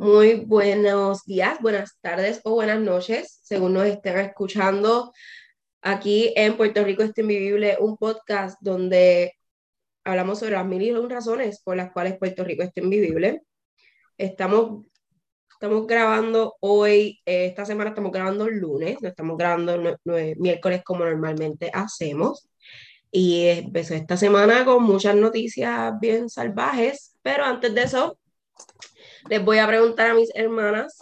[0.00, 5.12] Muy buenos días, buenas tardes o buenas noches, según nos estén escuchando
[5.82, 9.34] aquí en Puerto Rico está Invivible, un podcast donde
[10.02, 13.42] hablamos sobre las mil y un razones por las cuales Puerto Rico está invivible.
[14.16, 14.86] Estamos,
[15.50, 19.98] estamos grabando hoy, eh, esta semana estamos grabando el lunes, no estamos grabando
[20.38, 22.48] miércoles como normalmente hacemos.
[23.10, 28.16] Y empezó esta semana con muchas noticias bien salvajes, pero antes de eso,
[29.28, 30.96] les voy a preguntar a mis hermanas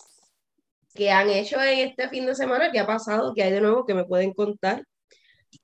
[0.95, 3.87] qué han hecho en este fin de semana, qué ha pasado, qué hay de nuevo
[3.87, 4.85] que me pueden contar.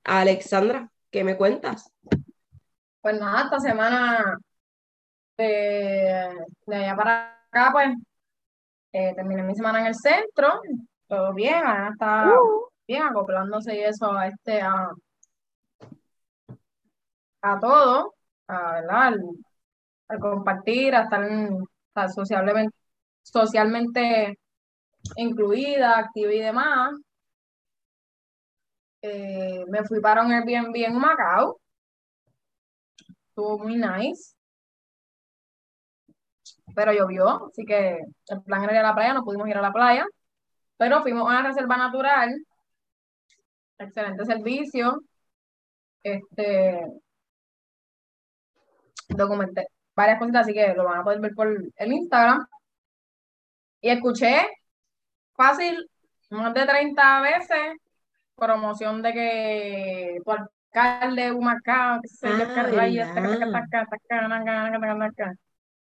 [0.03, 1.91] Alexandra, ¿qué me cuentas?
[3.01, 4.37] Pues nada, esta semana
[5.37, 6.29] de,
[6.65, 7.89] de allá para acá, pues
[8.93, 10.61] eh, terminé mi semana en el centro,
[11.07, 12.69] todo bien, Ana está uh.
[12.87, 14.89] bien acoplándose y eso a este a,
[17.41, 18.15] a todo,
[18.47, 19.13] a, ¿verdad?
[20.07, 21.27] Al, compartir, a estar,
[22.13, 22.75] socialmente,
[23.23, 24.39] socialmente
[25.17, 26.95] incluida, activa y demás.
[29.01, 31.59] Eh, me fui para un Airbnb en Macao
[33.35, 34.35] estuvo muy nice.
[36.75, 39.61] Pero llovió, así que el plan era ir a la playa, no pudimos ir a
[39.61, 40.05] la playa.
[40.77, 42.45] Pero fuimos a una reserva natural.
[43.77, 45.01] Excelente servicio.
[46.03, 46.81] Este
[49.09, 52.45] documenté varias cosas, así que lo van a poder ver por el Instagram.
[53.81, 54.47] Y escuché
[55.35, 55.89] fácil,
[56.29, 57.77] más de 30 veces,
[58.35, 62.45] promoción de que por alcalde, Humacao, sé yo,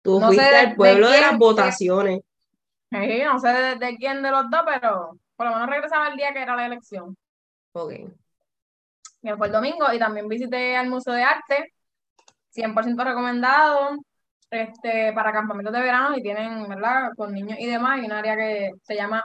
[0.01, 2.21] Tú no fuiste al pueblo de, las votaciones.
[2.91, 3.47] Sí, no sé
[3.79, 6.65] de, quién de los dos, pero por lo menos regresaba el día que era la
[6.65, 7.15] elección.
[7.71, 7.93] Ok.
[9.21, 11.73] Que fue el domingo y también visité al Museo de Arte,
[12.53, 13.97] 100% recomendado,
[14.49, 17.11] este, para campamentos de verano y tienen, ¿verdad?
[17.17, 19.23] Con niños y demás, y un área que se llama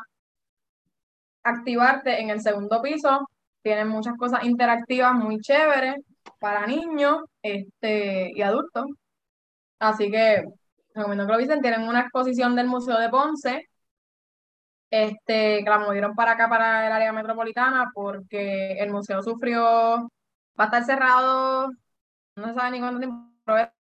[1.43, 3.29] Activarte en el segundo piso,
[3.63, 5.97] tienen muchas cosas interactivas muy chéveres
[6.39, 8.87] para niños este, y adultos.
[9.79, 10.45] Así que
[10.95, 11.63] recomiendo que lo visiten.
[11.63, 13.69] Tienen una exposición del Museo de Ponce,
[14.91, 19.63] este, que la movieron para acá, para el área metropolitana, porque el museo sufrió,
[20.59, 21.71] va a estar cerrado,
[22.39, 23.29] no sabe ni cuánto tiempo,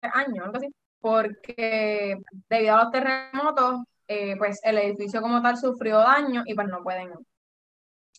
[0.02, 2.18] años, algo así, porque
[2.50, 6.84] debido a los terremotos, eh, pues el edificio como tal sufrió daño y pues no
[6.84, 7.12] pueden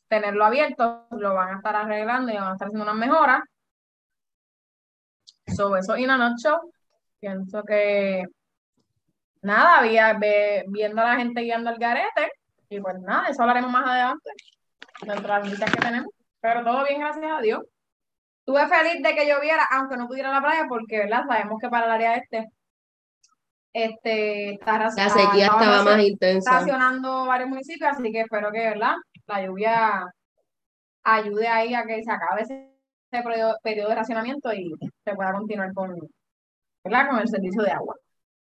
[0.08, 3.40] tenerlo abierto, lo van a estar arreglando y van a estar haciendo unas mejoras.
[5.46, 6.34] Sobre eso y una
[7.20, 8.24] pienso que
[9.42, 10.18] nada, había
[10.68, 12.30] viendo a la gente guiando el garete,
[12.68, 14.30] y pues nada, eso hablaremos más adelante,
[15.02, 16.12] dentro de las noticias que tenemos.
[16.40, 17.62] Pero todo bien, gracias a Dios.
[18.44, 21.22] Estuve feliz de que lloviera, aunque no pudiera la playa, porque ¿verdad?
[21.28, 22.48] sabemos que para el área este,
[23.72, 26.50] este está, la sequía estaba más intensa.
[26.50, 28.96] Estacionando varios municipios, así que espero que, ¿verdad?
[29.26, 30.12] la lluvia
[31.04, 32.68] ayude ahí a que se acabe ese,
[33.22, 34.72] periodo, de racionamiento y
[35.04, 35.96] se pueda continuar con,
[36.82, 37.94] con el servicio de agua.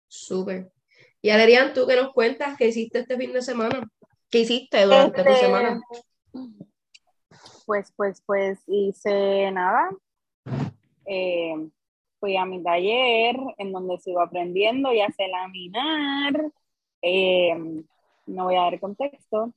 [0.08, 0.72] Súper.
[1.22, 2.58] Y Alerian, ¿tú qué nos cuentas?
[2.58, 3.88] ¿Qué hiciste este fin de semana?
[4.32, 5.80] ¿Qué hiciste durante tu este, semana?
[7.66, 9.90] Pues, pues, pues hice nada.
[11.06, 11.70] Eh,
[12.20, 16.52] fui a mi taller en donde sigo aprendiendo y a laminar.
[17.02, 17.84] Eh,
[18.26, 19.54] no voy a dar contexto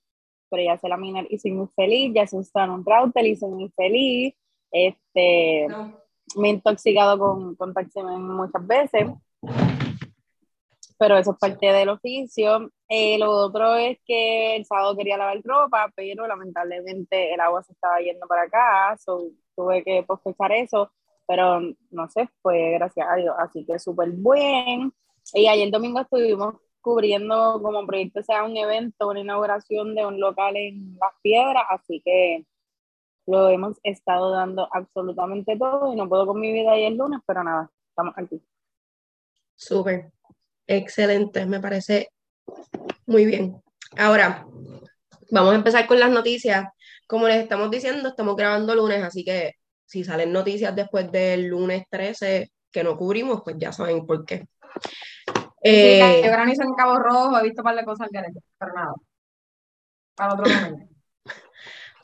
[0.48, 2.36] pero ya sé laminar y soy muy feliz, ya se
[2.70, 4.34] un router y soy muy feliz.
[4.70, 5.66] Este,
[6.36, 7.74] Me he intoxicado con, con
[8.18, 9.06] muchas veces,
[10.98, 12.70] pero eso es parte del oficio.
[12.88, 17.72] Eh, lo otro es que el sábado quería lavar ropa, pero lamentablemente el agua se
[17.72, 18.96] estaba yendo para acá,
[19.54, 20.92] tuve que pospechar eso,
[21.26, 24.92] pero no sé, fue gracias a Dios, así que súper bien.
[25.34, 30.56] Y ayer domingo estuvimos cubriendo como proyecto sea un evento, una inauguración de un local
[30.56, 32.46] en Las Piedras, así que
[33.26, 37.20] lo hemos estado dando absolutamente todo y no puedo con mi vida ahí el lunes,
[37.26, 38.40] pero nada, estamos aquí.
[39.56, 40.12] Súper,
[40.66, 42.10] excelente, me parece
[43.06, 43.62] muy bien.
[43.96, 44.46] Ahora,
[45.30, 46.66] vamos a empezar con las noticias.
[47.06, 49.54] Como les estamos diciendo, estamos grabando lunes, así que
[49.84, 54.44] si salen noticias después del lunes 13 que no cubrimos, pues ya saben por qué.
[55.62, 58.20] Eh, yo granizo en Cabo Rojo, he visto un par de cosas que
[58.58, 58.92] pero nada.
[60.14, 60.96] Para otro momento.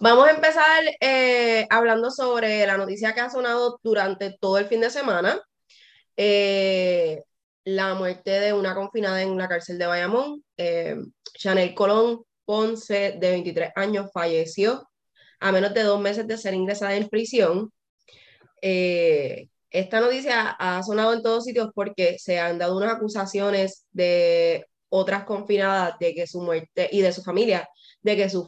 [0.00, 4.80] Vamos a empezar eh, hablando sobre la noticia que ha sonado durante todo el fin
[4.80, 5.40] de semana.
[6.16, 7.22] Eh,
[7.64, 10.44] la muerte de una confinada en la cárcel de Bayamón.
[11.34, 14.88] Chanel Colón Ponce, de 23 años, falleció
[15.40, 17.72] a menos de dos meses de ser ingresada en prisión
[19.72, 25.24] esta noticia ha sonado en todos sitios porque se han dado unas acusaciones de otras
[25.24, 27.68] confinadas de que su muerte y de su familia,
[28.02, 28.44] de que su,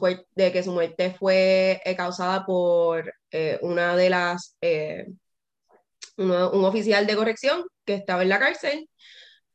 [0.71, 5.07] muerte fue eh, causada por eh, una de las, eh,
[6.17, 8.89] un oficial de corrección que estaba en la cárcel.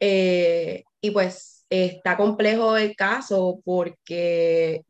[0.01, 4.85] y pues está complejo el caso porque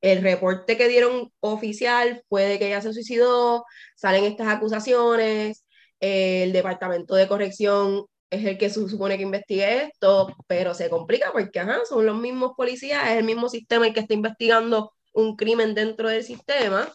[0.00, 3.64] el reporte que dieron oficial fue de que ella se suicidó,
[3.96, 5.64] salen estas acusaciones,
[6.00, 11.32] el departamento de corrección es el que se supone que investigue esto, pero se complica
[11.32, 15.36] porque ajá, son los mismos policías, es el mismo sistema el que está investigando un
[15.36, 16.92] crimen dentro del sistema.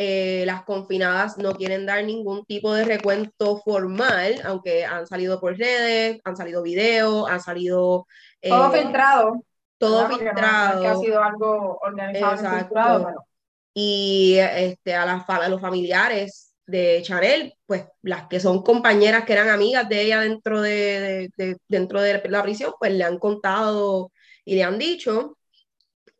[0.00, 5.58] Eh, las confinadas no quieren dar ningún tipo de recuento formal, aunque han salido por
[5.58, 8.06] redes, han salido videos, han salido...
[8.40, 9.44] todo eh, filtrado.
[9.76, 10.88] Todo filtrado.
[10.88, 13.26] ha sido algo organizado.
[13.74, 19.32] Y este, a, las, a los familiares de Chanel, pues las que son compañeras que
[19.32, 21.28] eran amigas de ella dentro de,
[21.66, 24.12] dentro de la prisión, pues le han contado
[24.44, 25.36] y le han dicho.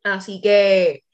[0.02, 1.04] Así que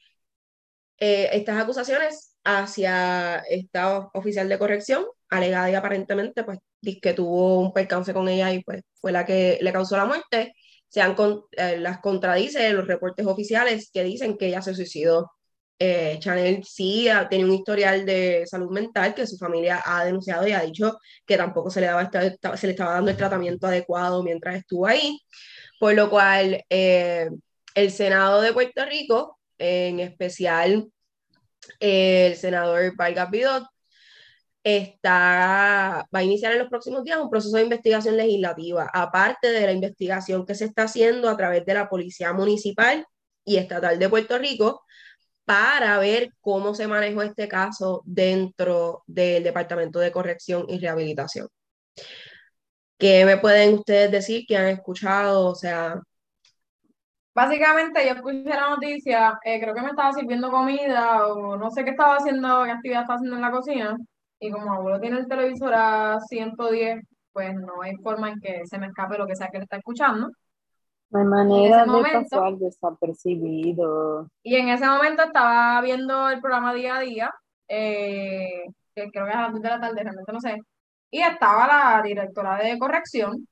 [0.96, 6.58] eh, estas acusaciones hacia esta oficial de corrección, alegada y aparentemente, pues
[7.00, 10.54] que tuvo un percance con ella y pues fue la que le causó la muerte,
[10.88, 11.16] se han,
[11.52, 15.32] eh, las contradice los reportes oficiales que dicen que ella se suicidó.
[15.78, 20.52] Eh, Chanel sí tiene un historial de salud mental que su familia ha denunciado y
[20.52, 22.08] ha dicho que tampoco se le, daba,
[22.56, 25.18] se le estaba dando el tratamiento adecuado mientras estuvo ahí,
[25.80, 27.28] por lo cual eh,
[27.74, 30.86] el Senado de Puerto Rico, en especial
[31.80, 33.64] el senador Vargas Bidot,
[34.64, 39.66] está, va a iniciar en los próximos días un proceso de investigación legislativa, aparte de
[39.66, 43.06] la investigación que se está haciendo a través de la Policía Municipal
[43.44, 44.82] y Estatal de Puerto Rico
[45.44, 51.48] para ver cómo se manejó este caso dentro del Departamento de Corrección y Rehabilitación.
[52.98, 55.46] ¿Qué me pueden ustedes decir que han escuchado?
[55.46, 56.00] O sea...
[57.34, 61.84] Básicamente yo escuché la noticia, eh, creo que me estaba sirviendo comida o no sé
[61.84, 63.96] qué estaba haciendo, qué actividad estaba haciendo en la cocina
[64.38, 67.02] y como abuelo tiene el televisor a 110,
[67.32, 69.78] pues no hay forma en que se me escape lo que sea que le está
[69.78, 70.30] escuchando.
[71.10, 74.28] No hay manera de pasar desapercibido.
[74.42, 77.34] Y en ese momento estaba viendo el programa día a día,
[77.68, 78.64] eh,
[78.94, 80.60] que creo que es a las 2 de la tarde, realmente no sé.
[81.10, 83.46] Y estaba la directora de corrección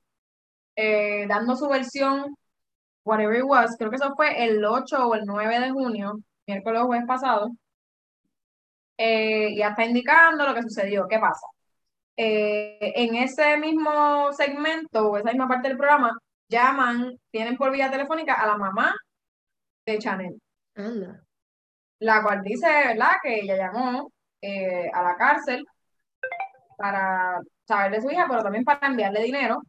[0.75, 2.35] eh, dando su versión,
[3.03, 6.81] whatever it was, creo que eso fue el 8 o el 9 de junio, miércoles
[6.81, 7.51] o jueves pasado.
[8.97, 11.07] Eh, y ya está indicando lo que sucedió.
[11.07, 11.47] ¿Qué pasa?
[12.15, 16.15] en ese mismo segmento, o esa misma parte del programa,
[16.47, 18.93] llaman, tienen por vía telefónica a la mamá
[19.85, 20.39] de Chanel.
[21.99, 24.11] La cual dice, ¿verdad?, que ella llamó
[24.41, 25.65] eh, a la cárcel
[26.77, 29.61] para saber de su hija, pero también para enviarle dinero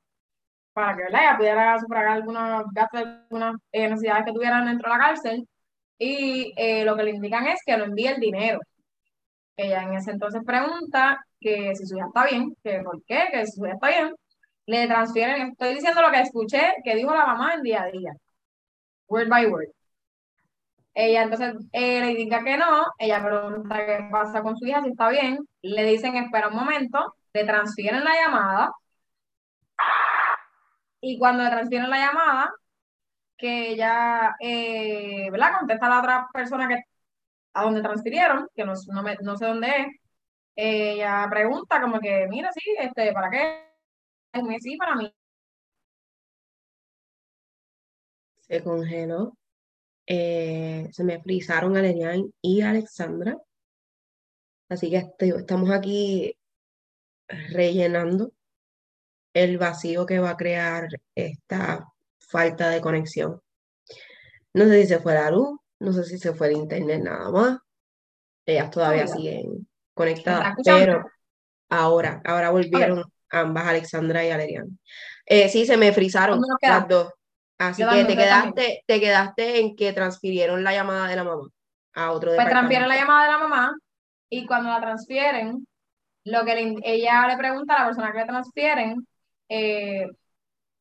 [0.74, 1.20] para que ¿verdad?
[1.22, 5.48] ella pudiera sufragar algunos gastos, algunas eh, necesidades que tuvieran dentro de la cárcel.
[5.98, 8.60] Y eh, lo que le indican es que no envíe el dinero.
[9.56, 13.46] Ella en ese entonces pregunta que si su hija está bien, que por qué, que
[13.46, 14.14] si su hija está bien
[14.66, 18.12] le transfieren, estoy diciendo lo que escuché que dijo la mamá en día a día,
[19.08, 19.68] word by word.
[20.94, 24.90] Ella entonces eh, le indica que no, ella pregunta qué pasa con su hija, si
[24.90, 28.72] está bien, le dicen espera un momento, le transfieren la llamada
[31.04, 32.54] y cuando le transfieren la llamada,
[33.36, 35.58] que ella, eh, ¿verdad?
[35.58, 36.82] Contesta a la otra persona que
[37.54, 38.72] a donde transfirieron, que no,
[39.22, 39.86] no, sé dónde es,
[40.56, 43.64] ella pregunta como que, mira, sí, este, ¿para qué?
[44.60, 45.14] sí para mí.
[48.40, 49.36] Se congeló.
[50.06, 53.36] Eh, se me frizaron Alerian y Alexandra.
[54.68, 56.36] Así que estamos aquí
[57.28, 58.32] rellenando
[59.34, 61.86] el vacío que va a crear esta
[62.18, 63.40] falta de conexión.
[64.54, 67.30] No sé si se fue la luz, no sé si se fue el internet nada
[67.30, 67.58] más.
[68.46, 71.04] Ellas todavía siguen conectadas, pero
[71.68, 74.78] ahora, ahora volvieron ambas, Alexandra y Alerian.
[75.26, 77.12] Eh, sí, se me frizaron las dos.
[77.58, 81.48] Así que te quedaste, te quedaste en que transfirieron la llamada de la mamá
[81.94, 83.76] a otro Pues transfieren la llamada de la mamá
[84.28, 85.66] y cuando la transfieren,
[86.24, 89.06] lo que ella le pregunta a la persona que le transfieren,
[89.48, 90.06] eh,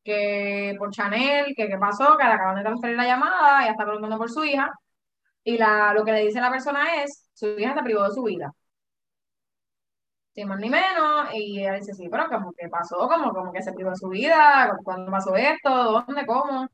[0.04, 3.84] que por Chanel, que qué pasó, que le acaban de transferir la llamada, ella está
[3.84, 4.72] preguntando por su hija,
[5.44, 8.22] y la, lo que le dice la persona es, su hija se privó de su
[8.24, 8.52] vida.
[10.34, 13.62] Sin más ni menos, y ella dice, sí, pero como que pasó, como, como que
[13.62, 16.66] se privó de su vida, cuando pasó esto, dónde, cómo.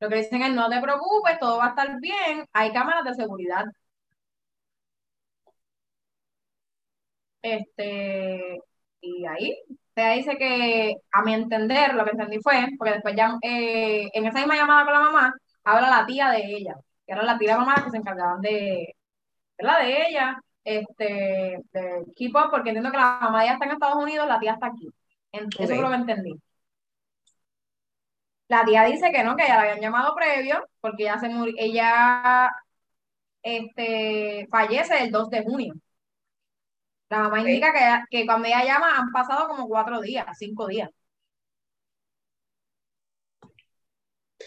[0.00, 3.14] Lo que dicen es, no te preocupes, todo va a estar bien, hay cámaras de
[3.14, 3.64] seguridad.
[7.42, 8.58] Este,
[9.00, 9.56] y ahí
[10.00, 14.26] ella dice que, a mi entender, lo que entendí fue, porque después ya eh, en
[14.26, 16.74] esa misma llamada con la mamá, habla la tía de ella,
[17.06, 18.94] que era la tía de mamá que se encargaban de,
[19.58, 19.80] ¿verdad?
[19.80, 24.02] De ella, este, de keep up, porque entiendo que la mamá ya está en Estados
[24.02, 24.88] Unidos, la tía está aquí.
[25.32, 26.34] Eso es lo que entendí.
[28.48, 31.54] La tía dice que no, que ya la habían llamado previo, porque ella se murió,
[31.58, 32.50] ella
[33.42, 35.74] este, fallece el 2 de junio.
[37.08, 40.90] La mamá indica que, que cuando ella llama han pasado como cuatro días, cinco días.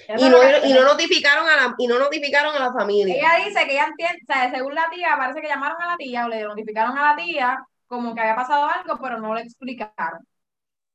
[0.07, 3.15] Y no, y no, notificaron a la, y no notificaron a la familia.
[3.15, 5.97] Ella dice que ella entiende, o sea, según la tía, parece que llamaron a la
[5.97, 9.41] tía o le notificaron a la tía como que había pasado algo, pero no le
[9.41, 10.25] explicaron.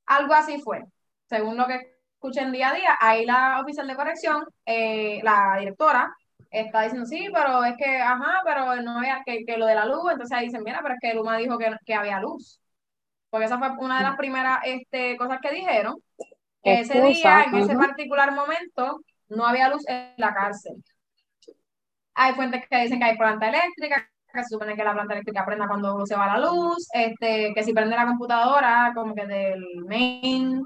[0.06, 0.84] Algo así fue,
[1.28, 2.96] según lo que escuché en día a día.
[3.00, 6.14] Ahí la oficial de corrección, eh, la directora,
[6.60, 9.86] está diciendo, sí, pero es que, ajá, pero no había que, que lo de la
[9.86, 12.60] luz, entonces ahí dicen, mira, pero es que Luma dijo que, que había luz.
[13.30, 15.96] Porque esa fue una de las primeras este, cosas que dijeron.
[16.62, 20.82] Que ese día, en ese particular momento, no había luz en la cárcel.
[22.14, 25.44] Hay fuentes que dicen que hay planta eléctrica, que se supone que la planta eléctrica
[25.44, 29.84] prenda cuando se va la luz, este, que si prende la computadora, como que del
[29.86, 30.62] main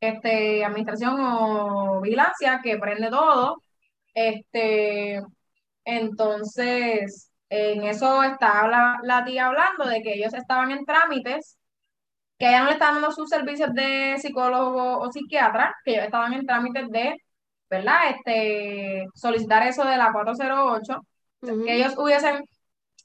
[0.00, 3.62] este, administración o vigilancia, que prende todo,
[4.14, 5.20] este,
[5.84, 11.58] entonces, en eso estaba la, la, tía hablando de que ellos estaban en trámites,
[12.38, 16.32] que ella no le estaban dando sus servicios de psicólogo o psiquiatra, que ellos estaban
[16.34, 17.16] en trámites de,
[17.70, 18.10] ¿verdad?
[18.16, 21.00] Este, solicitar eso de la 408,
[21.64, 22.44] que ellos hubiesen,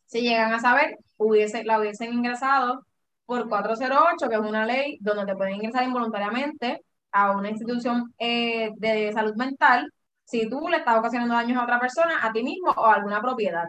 [0.05, 2.81] si llegan a saber, hubiese, la hubiesen ingresado
[3.25, 8.71] por 408, que es una ley donde te pueden ingresar involuntariamente a una institución eh,
[8.77, 9.91] de salud mental
[10.27, 13.21] si tú le estás ocasionando daños a otra persona, a ti mismo o a alguna
[13.21, 13.65] propiedad.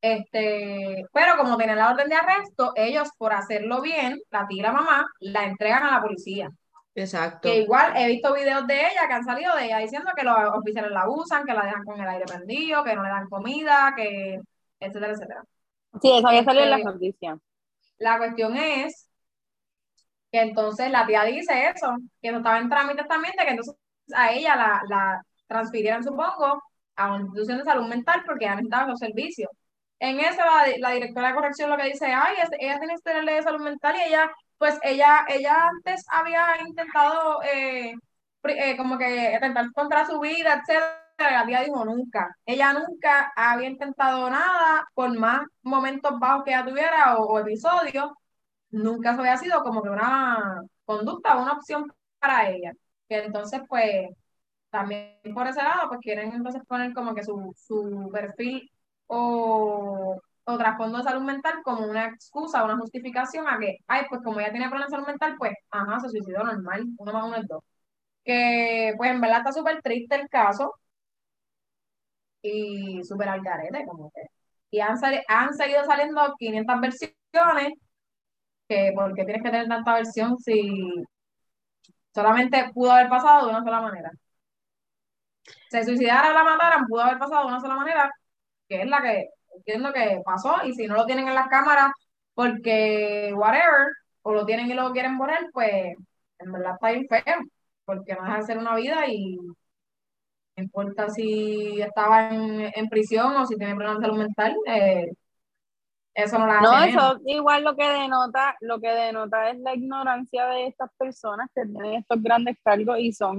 [0.00, 4.62] Este, pero como tienen la orden de arresto, ellos por hacerlo bien, la tía y
[4.62, 6.50] la mamá, la entregan a la policía.
[6.94, 7.40] Exacto.
[7.42, 10.36] Que igual he visto videos de ella que han salido de ella diciendo que los
[10.54, 13.92] oficiales la abusan, que la dejan con el aire prendido, que no le dan comida,
[13.96, 14.40] que
[14.80, 15.44] etcétera, etcétera.
[16.00, 17.38] Sí, eso había salido en la este, noticia.
[17.98, 19.08] La cuestión es
[20.32, 23.76] que entonces la tía dice eso, que no estaba en trámites también, de que entonces
[24.14, 26.62] a ella la, la transfirieran, supongo,
[26.96, 29.50] a una institución de salud mental porque ya necesitaba los servicios.
[29.98, 30.42] En eso
[30.78, 34.08] la, directora de corrección lo que dice, ay, ella tiene historial de salud mental y
[34.08, 37.94] ella, pues ella, ella antes había intentado eh,
[38.44, 40.98] eh, como que intentar contra su vida, etcétera.
[41.18, 42.34] La dijo nunca.
[42.44, 48.10] Ella nunca había intentado nada por más momentos bajos que ella tuviera o, o episodios.
[48.70, 52.72] Nunca eso había sido como que una conducta, una opción para ella
[53.14, 54.08] entonces pues
[54.70, 58.70] también por ese lado pues quieren entonces poner como que su, su perfil
[59.06, 64.40] o, trasfondo de salud mental como una excusa, una justificación a que, ay, pues como
[64.40, 67.46] ella tiene problemas de salud mental, pues, ajá, se suicidó normal, uno más uno es
[67.48, 67.62] dos.
[68.24, 70.74] Que pues en verdad está súper triste el caso
[72.42, 74.22] y súper al garete, como que.
[74.70, 74.96] Y han,
[75.28, 77.72] han seguido saliendo 500 versiones,
[78.68, 81.04] que porque tienes que tener tanta versión si
[82.14, 84.10] Solamente pudo haber pasado de una sola manera.
[85.70, 88.10] Se suicidara o la mataran, pudo haber pasado de una sola manera,
[88.68, 91.92] que es la que entiendo que pasó, y si no lo tienen en las cámaras
[92.34, 93.88] porque whatever,
[94.22, 95.94] o lo tienen y lo quieren poner, pues
[96.38, 97.36] en verdad está bien feo,
[97.84, 103.46] porque no deja de ser una vida y no importa si estaba en, prisión o
[103.46, 105.12] si tiene problemas de salud mental, eh,
[106.14, 110.46] eso no la No, eso igual lo que denota, lo que denota es la ignorancia
[110.46, 113.38] de estas personas que tienen estos grandes cargos y son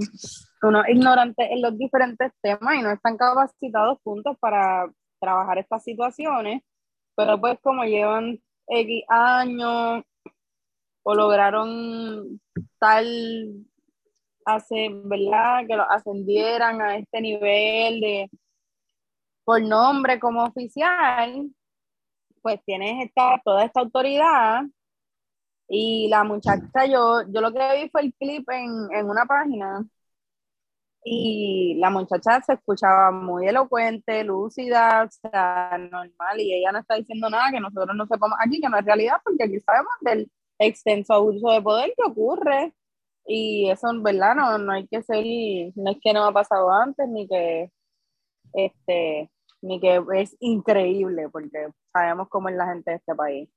[0.61, 4.89] unos ignorantes en los diferentes temas y no están capacitados juntos para
[5.19, 6.63] trabajar estas situaciones,
[7.15, 10.03] pero pues como llevan X años
[11.03, 12.41] o lograron
[12.79, 13.65] tal
[14.45, 15.65] hace, ¿verdad?
[15.67, 18.29] Que lo ascendieran a este nivel de
[19.45, 21.49] por nombre como oficial,
[22.43, 24.63] pues tienes esta, toda esta autoridad
[25.67, 29.85] y la muchacha, yo, yo lo que vi fue el clip en, en una página
[31.05, 36.95] y la muchacha se escuchaba muy elocuente, lúcida, o sea, normal, y ella no está
[36.95, 40.31] diciendo nada que nosotros no sepamos aquí, que no es realidad, porque aquí sabemos del
[40.59, 42.73] extenso abuso de poder que ocurre,
[43.25, 44.35] y eso, ¿verdad?
[44.35, 45.25] No, no hay que ser,
[45.75, 47.71] no es que no ha pasado antes, ni que,
[48.53, 49.31] este,
[49.63, 53.49] ni que es increíble, porque sabemos cómo es la gente de este país.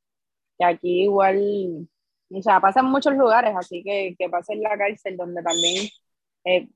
[0.59, 1.89] Y aquí igual,
[2.31, 5.89] o sea, pasa en muchos lugares, así que, que pasa en la cárcel, donde también
[6.45, 6.69] eh,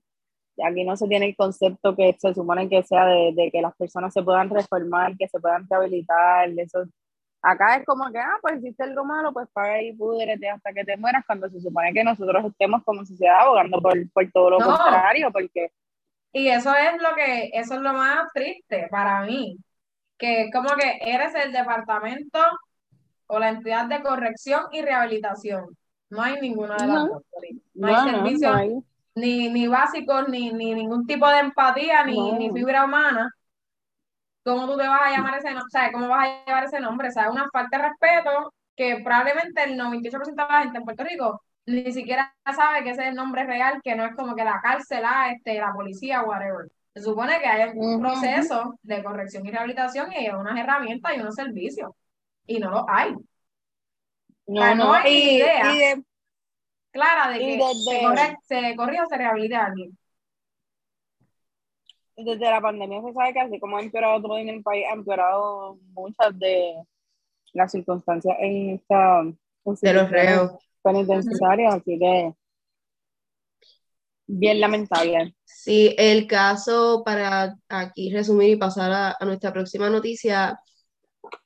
[0.65, 3.75] aquí no se tiene el concepto que se supone que sea de, de, que las
[3.77, 6.85] personas se puedan reformar, que se puedan rehabilitar, eso
[7.43, 10.85] Acá es como que, ah, pues hiciste algo malo, pues paga y púdrete hasta que
[10.85, 14.59] te mueras, cuando se supone que nosotros estemos como sociedad abogando por, por todo lo
[14.59, 15.73] contrario, porque...
[16.33, 19.57] Y eso es lo que, eso es lo más triste para mí,
[20.17, 22.39] que como que eres el departamento
[23.27, 25.77] o la entidad de corrección y rehabilitación.
[26.09, 27.23] No hay ninguna de las dos.
[27.75, 28.57] No, hay servicios
[29.15, 33.31] Ni, ni básicos, ni, ni ningún tipo de empatía, ni, ni fibra humana
[34.45, 35.71] ¿cómo tú te vas a llamar ese nombre?
[35.71, 35.93] ¿Sabes?
[35.93, 37.09] ¿Cómo vas a llevar ese nombre?
[37.09, 41.05] O sea, una falta de respeto que probablemente el 98% de la gente en Puerto
[41.05, 44.45] Rico ni siquiera sabe que ese es el nombre real, que no es como que
[44.45, 46.71] la cárcel, ah, este, la policía, whatever.
[46.95, 51.21] Se supone que hay un proceso de corrección y rehabilitación y hay unas herramientas y
[51.21, 51.93] unos servicios.
[52.47, 53.15] Y no lo hay.
[54.47, 55.97] No, no, hay idea
[56.91, 59.97] clara de que se, corre, se corrige o se rehabilita a alguien
[62.25, 64.95] desde la pandemia se sabe que así como ha empeorado todo en el país, ha
[64.95, 66.75] empeorado muchas de
[67.53, 69.23] las circunstancias en esta
[69.65, 70.53] de los reos
[70.83, 72.33] penitenciarios, así que
[74.27, 75.35] bien lamentable.
[75.45, 80.59] Sí, el caso, para aquí resumir y pasar a, nuestra próxima noticia,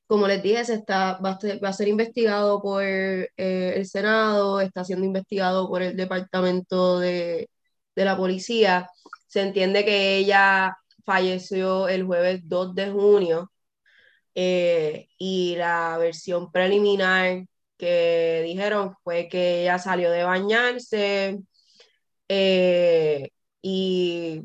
[0.07, 5.07] como les dije, se está, va, a ser, investigado por eh, el Senado, está siendo
[5.07, 7.49] investigado por el Departamento de,
[7.97, 8.89] de la Policía
[9.35, 13.53] se entiende que ella falleció el jueves 2 de junio
[14.35, 17.45] eh, y la versión preliminar
[17.79, 21.39] que dijeron fue que ella salió de bañarse
[22.29, 23.31] eh,
[23.63, 24.43] y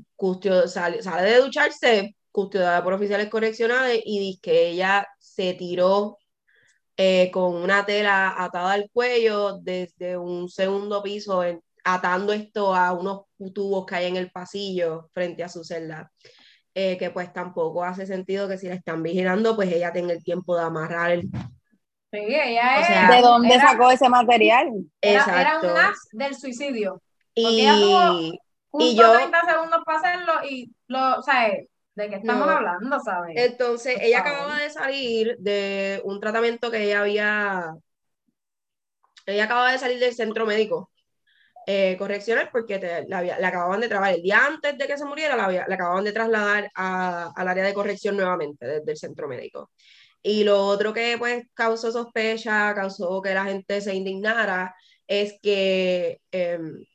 [0.68, 6.18] sale, sale, de ducharse, custodiada por oficiales correccionales y que ella se tiró
[6.98, 12.94] eh, con una tela atada al cuello desde un segundo piso en, atando esto a
[12.94, 13.22] unos
[13.54, 16.12] tubos que hay en el pasillo frente a su celda.
[16.76, 20.24] Eh, que pues tampoco hace sentido que si la están vigilando, pues ella tenga el
[20.24, 21.30] tiempo de amarrar el...
[22.12, 24.70] Sí, ella ¿De dónde sacó ese material?
[25.00, 27.02] Era, era, un as del suicidio.
[27.36, 27.76] Y, ella
[28.74, 29.14] y yo...
[29.14, 31.52] 30 segundos para hacerlo y lo, o sea,
[31.96, 33.36] ¿de qué estamos hablando, sabes?
[33.38, 37.74] Entonces, ella acababa de salir de un tratamiento que ella había...
[39.26, 40.90] Ella acababa de salir del centro médico
[41.68, 45.36] eh, correccional porque te, la, acababan de trabajar el día antes de que se muriera,
[45.36, 49.70] la, la acababan de trasladar a, al área de corrección nuevamente desde el centro médico.
[50.22, 54.76] Y lo otro que pues causó sospecha, causó que la gente se indignara,
[55.08, 56.86] es que em,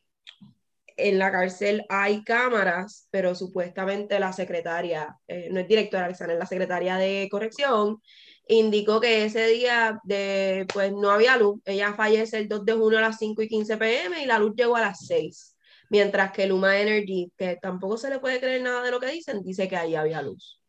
[0.96, 6.46] en la cárcel hay cámaras, pero supuestamente la secretaria, eh, no es directora, es la
[6.46, 8.00] secretaria de corrección,
[8.46, 11.60] indicó que ese día de, pues no había luz.
[11.64, 14.54] Ella fallece el 2 de junio a las 5 y 15 pm y la luz
[14.56, 15.56] llegó a las 6.
[15.90, 19.42] Mientras que Luma Energy, que tampoco se le puede creer nada de lo que dicen,
[19.42, 20.60] dice que ahí había luz.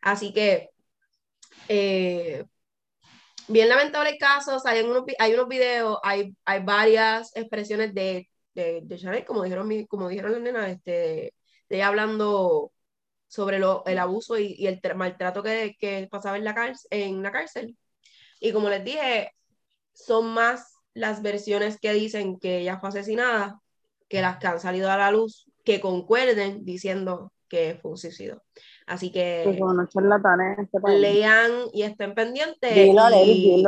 [0.00, 0.70] Así que,
[1.68, 2.44] eh,
[3.48, 8.80] bien lamentable el caso, hay unos, hay unos videos, hay, hay varias expresiones de, de,
[8.82, 11.34] de Chanel, como dijeron, como dijeron las nenas, este,
[11.68, 12.72] de ella hablando
[13.28, 17.22] sobre lo, el abuso y, y el maltrato que, que, pasaba en la, cárcel, en
[17.22, 17.76] la cárcel.
[18.40, 19.32] Y como les dije,
[19.94, 23.60] son más las versiones que dicen que ella fue asesinada
[24.08, 28.42] que las que han salido a la luz que concuerden diciendo que fue un suicidio.
[28.86, 32.72] Así que este lean y estén pendientes.
[33.24, 33.64] y,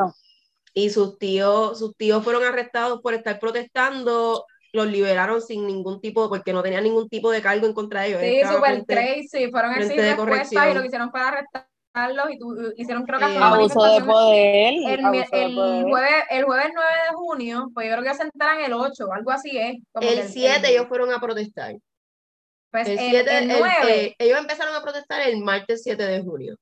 [0.74, 6.28] y sus tíos, sus tíos fueron arrestados por estar protestando los liberaron sin ningún tipo,
[6.28, 8.20] porque no tenían ningún tipo de cargo en contra de ellos.
[8.20, 13.04] Sí, super crazy, fueron así respuesta y lo que hicieron para arrestarlos y tu, hicieron
[13.04, 14.74] creo que eh, abuso de poder.
[14.74, 15.00] El,
[15.30, 18.72] el, Jueves, el jueves 9 de junio, pues yo creo que ya se enteran el
[18.72, 19.76] 8, algo así es.
[20.00, 21.76] el 7 ellos fueron a protestar.
[22.74, 26.56] Pues el 7, el, 9, ellos empezaron a protestar el martes 7 de junio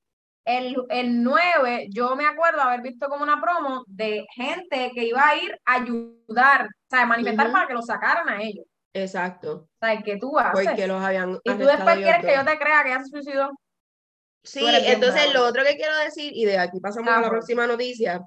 [0.45, 5.27] el, el 9, yo me acuerdo haber visto como una promo de gente que iba
[5.27, 8.67] a ir a ayudar, o sea, manifestar para que lo sacaran a ellos.
[8.93, 9.69] Exacto.
[9.81, 10.67] O sea, que tú haces.
[10.67, 11.39] Porque los habían.
[11.45, 13.51] Y tú después quieres que yo te crea que ya se suicidó.
[14.45, 18.21] Sí, entonces lo otro que quiero decir, y de aquí pasamos a la próxima noticia.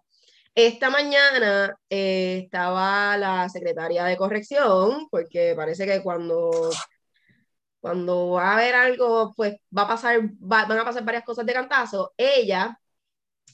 [0.56, 6.71] Esta mañana eh, estaba la secretaria de corrección, porque parece que cuando
[7.86, 11.54] cuando va a haber algo, pues va a pasar, van a pasar varias cosas de
[11.54, 12.15] cantazo.
[12.17, 12.80] Ella,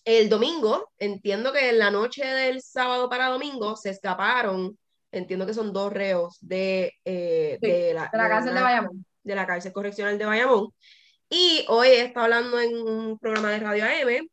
[0.06, 4.80] el domingo, entiendo que en la noche del sábado para domingo, se escaparon,
[5.12, 9.06] entiendo que son dos reos de, eh, de, la, cárcel de Bayamón.
[9.22, 10.70] De la cárcel correccional de Bayamón.
[11.30, 14.30] Y hoy está hablando en un programa de Radio AM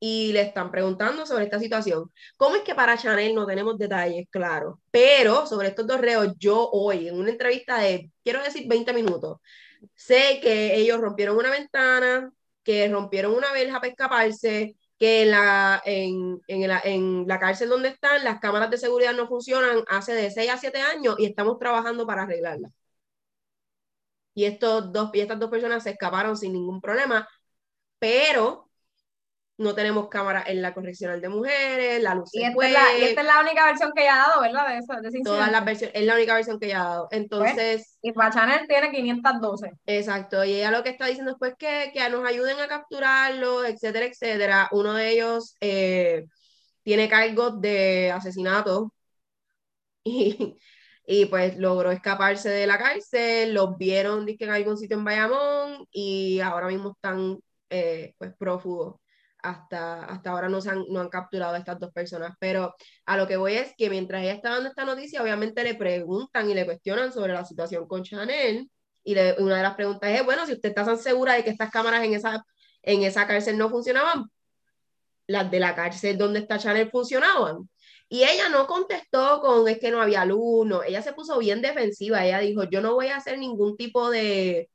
[0.00, 2.10] y le están preguntando sobre esta situación.
[2.36, 4.78] ¿Cómo es que para Chanel no tenemos detalles claros?
[4.90, 9.38] Pero sobre estos dos reos, yo hoy, en una entrevista de, quiero decir, 20 minutos,
[9.94, 12.30] sé que ellos rompieron una ventana,
[12.62, 17.88] que rompieron una verja para escaparse, que la, en, en, la, en la cárcel donde
[17.88, 21.58] están las cámaras de seguridad no funcionan hace de 6 a 7 años y estamos
[21.58, 22.72] trabajando para arreglarlas.
[24.34, 27.28] Y, estos dos, y estas dos personas se escaparon sin ningún problema,
[27.98, 28.67] pero
[29.58, 33.02] no tenemos cámara en la correccional de mujeres, la luz y, esta es la, y
[33.02, 34.68] esta es la única versión que ella ha dado, ¿verdad?
[34.68, 37.08] De eso, de Todas las versiones, es la única versión que ella ha dado.
[37.10, 37.98] Entonces...
[38.00, 39.72] y para Chanel tiene 512.
[39.86, 43.64] Exacto, y ella lo que está diciendo es pues que, que nos ayuden a capturarlo,
[43.64, 44.68] etcétera, etcétera.
[44.70, 46.26] Uno de ellos eh,
[46.84, 48.94] tiene cargos de asesinato
[50.04, 50.56] y,
[51.04, 55.84] y pues logró escaparse de la cárcel, los vieron que en algún sitio en Bayamón
[55.90, 57.40] y ahora mismo están
[57.70, 59.00] eh, pues prófugos
[59.42, 62.74] hasta, hasta ahora no, se han, no han capturado a estas dos personas, pero
[63.06, 66.50] a lo que voy es que mientras ella está dando esta noticia, obviamente le preguntan
[66.50, 68.70] y le cuestionan sobre la situación con Chanel,
[69.04, 71.70] y una de las preguntas es, bueno, si usted está tan segura de que estas
[71.70, 72.44] cámaras en esa,
[72.82, 74.30] en esa cárcel no funcionaban,
[75.26, 77.68] las de la cárcel donde está Chanel funcionaban.
[78.08, 81.62] Y ella no contestó con es que no había luz, no, ella se puso bien
[81.62, 84.70] defensiva, ella dijo, yo no voy a hacer ningún tipo de,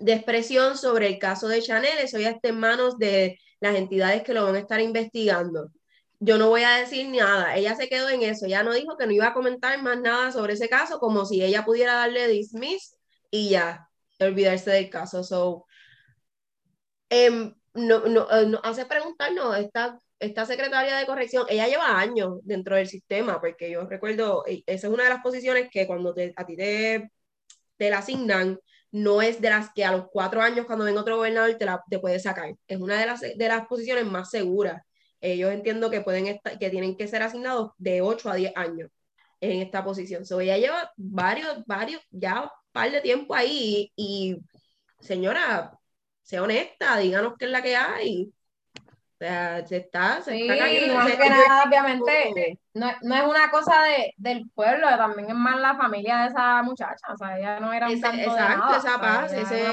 [0.00, 4.22] de expresión sobre el caso de Chanel, eso ya está en manos de las entidades
[4.22, 5.70] que lo van a estar investigando.
[6.18, 9.06] Yo no voy a decir nada, ella se quedó en eso, ya no dijo que
[9.06, 12.96] no iba a comentar más nada sobre ese caso, como si ella pudiera darle dismiss
[13.30, 13.88] y ya,
[14.20, 15.24] olvidarse del caso.
[15.24, 15.66] So,
[17.08, 22.40] em, no, no, eh, no, hace preguntarnos, esta, esta secretaria de corrección, ella lleva años
[22.42, 26.12] dentro del sistema, porque yo recuerdo, e, esa es una de las posiciones que cuando
[26.14, 27.10] te, a ti te,
[27.76, 28.58] te la asignan,
[28.92, 31.82] no es de las que a los cuatro años cuando venga otro gobernador te, la,
[31.88, 32.54] te puede sacar.
[32.66, 34.82] Es una de las, de las posiciones más seguras.
[35.20, 38.90] Ellos entiendo que, pueden estar, que tienen que ser asignados de 8 a 10 años
[39.40, 40.24] en esta posición.
[40.26, 44.38] So, ella lleva varios, varios, ya un par de tiempo ahí y,
[45.00, 45.72] señora,
[46.22, 48.32] sea honesta, díganos qué es la que hay.
[49.20, 50.94] O sea, se está, se está cayendo.
[50.94, 55.60] Más que nada, obviamente, no, no, es una cosa de, del pueblo, también es más
[55.60, 57.12] la familia de esa muchacha.
[57.12, 59.66] O sea, ella no era un ese, Exacto, esa paz, ese,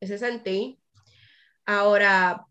[0.00, 0.78] ese sentir.
[1.66, 2.46] Ahora,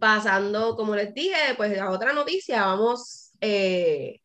[0.00, 4.18] pasando, como les dije, pues a otra noticia, vamos, eh,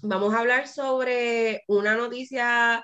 [0.00, 2.82] vamos a hablar sobre una noticia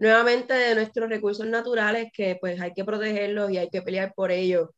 [0.00, 4.32] nuevamente de nuestros recursos naturales que pues hay que protegerlos y hay que pelear por
[4.32, 4.70] ellos.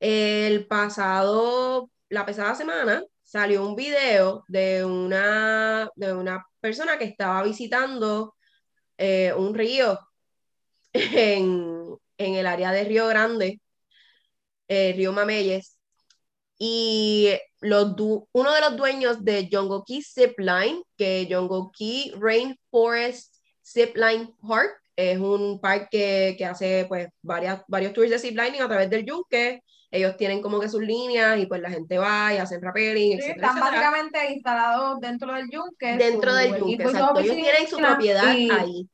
[0.00, 7.42] El pasado, la pasada semana, salió un video de una, de una persona que estaba
[7.44, 8.34] visitando
[8.98, 9.98] eh, un río
[10.92, 13.60] en, el área de Río Grande,
[14.68, 15.78] eh, Río Mameyes,
[16.58, 17.94] y los
[18.32, 19.48] uno de los dueños de
[19.86, 21.28] Key Zipline, que
[21.76, 28.60] Key Rainforest Zipline Park, es un parque que hace pues varias, varios tours de ziplining
[28.62, 32.32] a través del yunque, ellos tienen como que sus líneas y pues la gente va
[32.32, 35.96] y hacen rappelling, sí, Están básicamente instalados dentro del yunque.
[35.96, 37.20] Dentro del yunque, exacto.
[37.20, 38.88] Ellos tienen su propiedad ahí.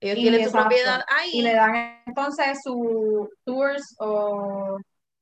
[0.00, 1.30] Ellos tienen su propiedad ahí.
[1.34, 4.78] Y le dan entonces sus tours o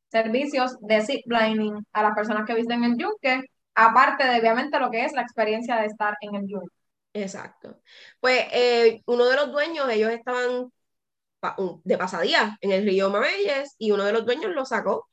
[0.09, 3.43] servicios de ziplining a las personas que visiten el yunque,
[3.75, 6.77] aparte de obviamente lo que es la experiencia de estar en el yunque.
[7.15, 7.81] Exacto.
[8.21, 10.71] Pues eh, uno de los dueños, ellos estaban
[11.85, 15.09] de pasadía en el río Mameyes y uno de los dueños lo sacó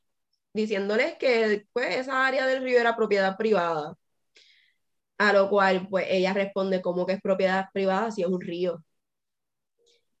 [0.52, 3.94] diciéndoles que pues, esa área del río era propiedad privada.
[5.18, 8.82] A lo cual pues ella responde como que es propiedad privada si es un río.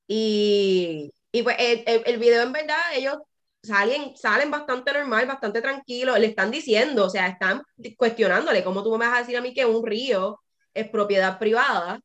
[0.06, 3.16] Y, y pues el, el, video en verdad ellos
[3.62, 7.62] salen, salen bastante normal, bastante tranquilos, le están diciendo, o sea, están
[7.96, 10.40] cuestionándole cómo tú me vas a decir a mí que un río
[10.74, 12.00] es propiedad privada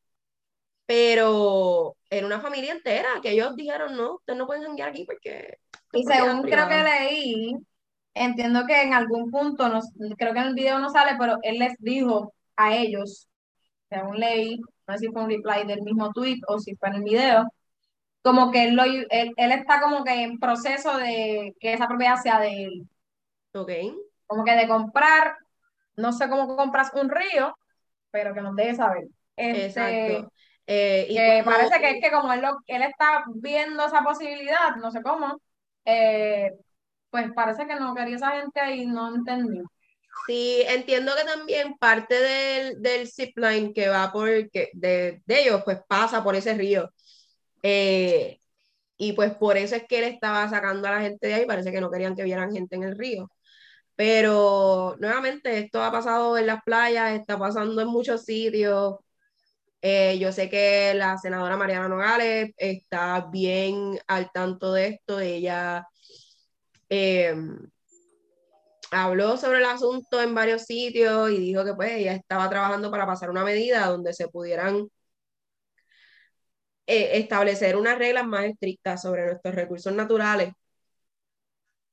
[0.86, 5.58] pero era una familia entera que ellos dijeron, no, ustedes no pueden janguear aquí porque...
[5.92, 7.56] Y según creo que leí,
[8.14, 9.80] entiendo que en algún punto, no,
[10.18, 13.28] creo que en el video no sale, pero él les dijo a ellos,
[13.90, 16.96] según leí, no sé si fue un reply del mismo tweet o si fue en
[16.96, 17.48] el video,
[18.22, 22.18] como que él, lo, él, él está como que en proceso de que esa propiedad
[22.22, 22.88] sea de él.
[23.54, 23.72] Ok.
[24.26, 25.38] Como que de comprar,
[25.96, 27.56] no sé cómo compras un río,
[28.12, 29.08] pero que nos deje saber.
[29.36, 30.32] Este, Exacto.
[30.68, 35.02] Eh, y parece que es que como él, él está viendo esa posibilidad, no sé
[35.04, 35.40] cómo,
[35.86, 36.52] eh,
[37.10, 39.64] pues parece que no quería esa gente ahí, no entendió.
[40.28, 45.62] Sí, entiendo que también parte del, del zipline que va por, que de, de, ellos,
[45.64, 46.90] pues pasa por ese río.
[47.62, 48.40] Eh,
[48.98, 51.72] y pues por eso es que él estaba sacando a la gente de ahí, parece
[51.72, 53.30] que no querían que vieran gente en el río.
[53.96, 58.96] Pero nuevamente, esto ha pasado en las playas, está pasando en muchos sitios.
[59.88, 65.20] Eh, yo sé que la senadora Mariana Nogales está bien al tanto de esto.
[65.20, 65.88] Ella
[66.90, 67.70] em,
[68.92, 73.06] habló sobre el asunto en varios sitios y dijo que pues ella estaba trabajando para
[73.06, 74.88] pasar una medida donde se pudieran
[76.88, 80.52] eh, establecer unas reglas más estrictas sobre nuestros recursos naturales.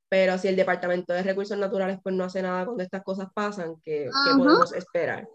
[0.08, 3.76] Pero si el Departamento de Recursos Naturales pues no hace nada cuando estas cosas pasan,
[3.82, 5.28] ¿qué, podemos esperar?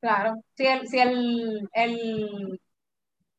[0.00, 2.60] Claro, si el, si el, el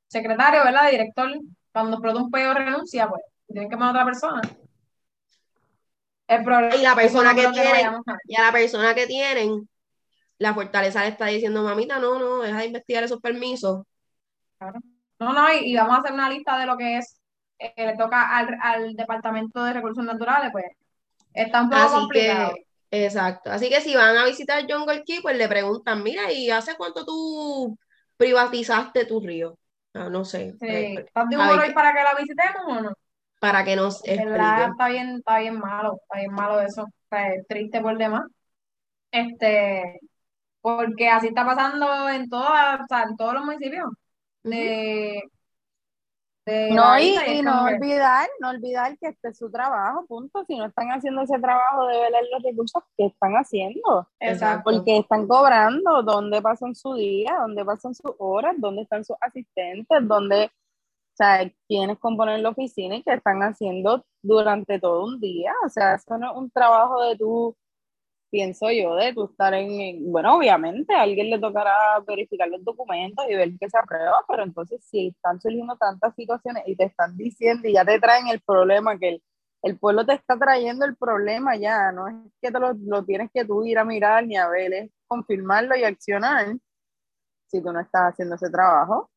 [0.08, 0.90] secretario, ¿verdad?
[0.90, 1.30] Director,
[1.72, 4.42] cuando explota un peo renuncia, pues tienen que poner a otra persona.
[6.28, 9.70] El problema, y la persona que, tienen, y a la persona que tienen,
[10.40, 13.86] la fortaleza le está diciendo, mamita, no, no, deja de investigar esos permisos.
[14.58, 14.80] Claro.
[15.20, 17.22] No, no, y, vamos a hacer una lista de lo que es,
[17.60, 20.66] eh, le toca al, Departamento de Recursos Naturales, pues
[21.34, 22.54] está un poco complicado.
[22.92, 23.52] Exacto.
[23.52, 27.06] Así que si van a visitar John Key, pues le preguntan, mira, ¿y hace cuánto
[27.06, 27.78] tú
[28.18, 29.58] privatizaste tu río?
[29.94, 30.56] No, no sé.
[30.60, 30.68] Sí.
[30.68, 32.94] Eh, ¿Estás de humor hoy para que la visitemos o no?
[33.40, 34.34] Para que nos explique.
[34.34, 36.88] Está bien, está bien malo, está bien malo eso.
[37.12, 38.24] es triste por demás.
[39.12, 40.00] Este,
[40.62, 43.86] porque así está pasando en, todas, o sea, en todos los municipios
[46.48, 50.46] no, y, no olvidar, no olvidar que este es su trabajo, punto.
[50.46, 54.08] Si no están haciendo ese trabajo de ver los recursos que están haciendo.
[54.20, 54.64] Exacto.
[54.64, 60.08] Porque están cobrando, dónde pasan su día, dónde pasan sus horas, dónde están sus asistentes,
[60.08, 65.52] dónde, o sea, quiénes componen la oficina y qué están haciendo durante todo un día.
[65.66, 67.56] O sea, eso no es un trabajo de tú
[68.30, 71.74] pienso yo, de tú estar en, bueno, obviamente a alguien le tocará
[72.06, 76.64] verificar los documentos y ver que se aprueba, pero entonces si están surgiendo tantas situaciones
[76.68, 79.24] y te están diciendo y ya te traen el problema, que el,
[79.64, 83.30] el pueblo te está trayendo el problema ya, no es que te lo, lo, tienes
[83.34, 86.56] que tú ir a mirar ni a ver, es confirmarlo y accionar.
[87.48, 89.10] Si tú no estás haciendo ese trabajo,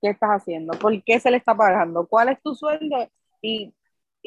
[0.00, 0.78] ¿qué estás haciendo?
[0.78, 2.06] ¿Por qué se le está pagando?
[2.06, 3.08] ¿Cuál es tu sueldo?
[3.42, 3.74] Y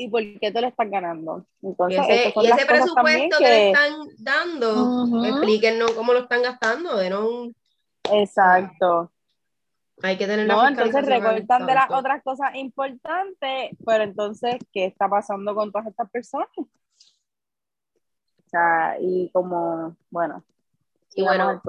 [0.02, 1.46] y por qué te lo están ganando.
[1.62, 7.52] Entonces, y ese, presupuesto que, le están dando, explíquenos cómo lo están gastando, de no
[8.12, 9.12] Exacto.
[10.02, 15.08] Hay que tener No, entonces recortan de las otras cosas importantes, pero entonces, ¿qué está
[15.08, 16.50] pasando con todas estas personas?
[16.58, 16.68] O
[18.50, 20.44] sea, y como, bueno,
[21.14, 21.62] y bueno,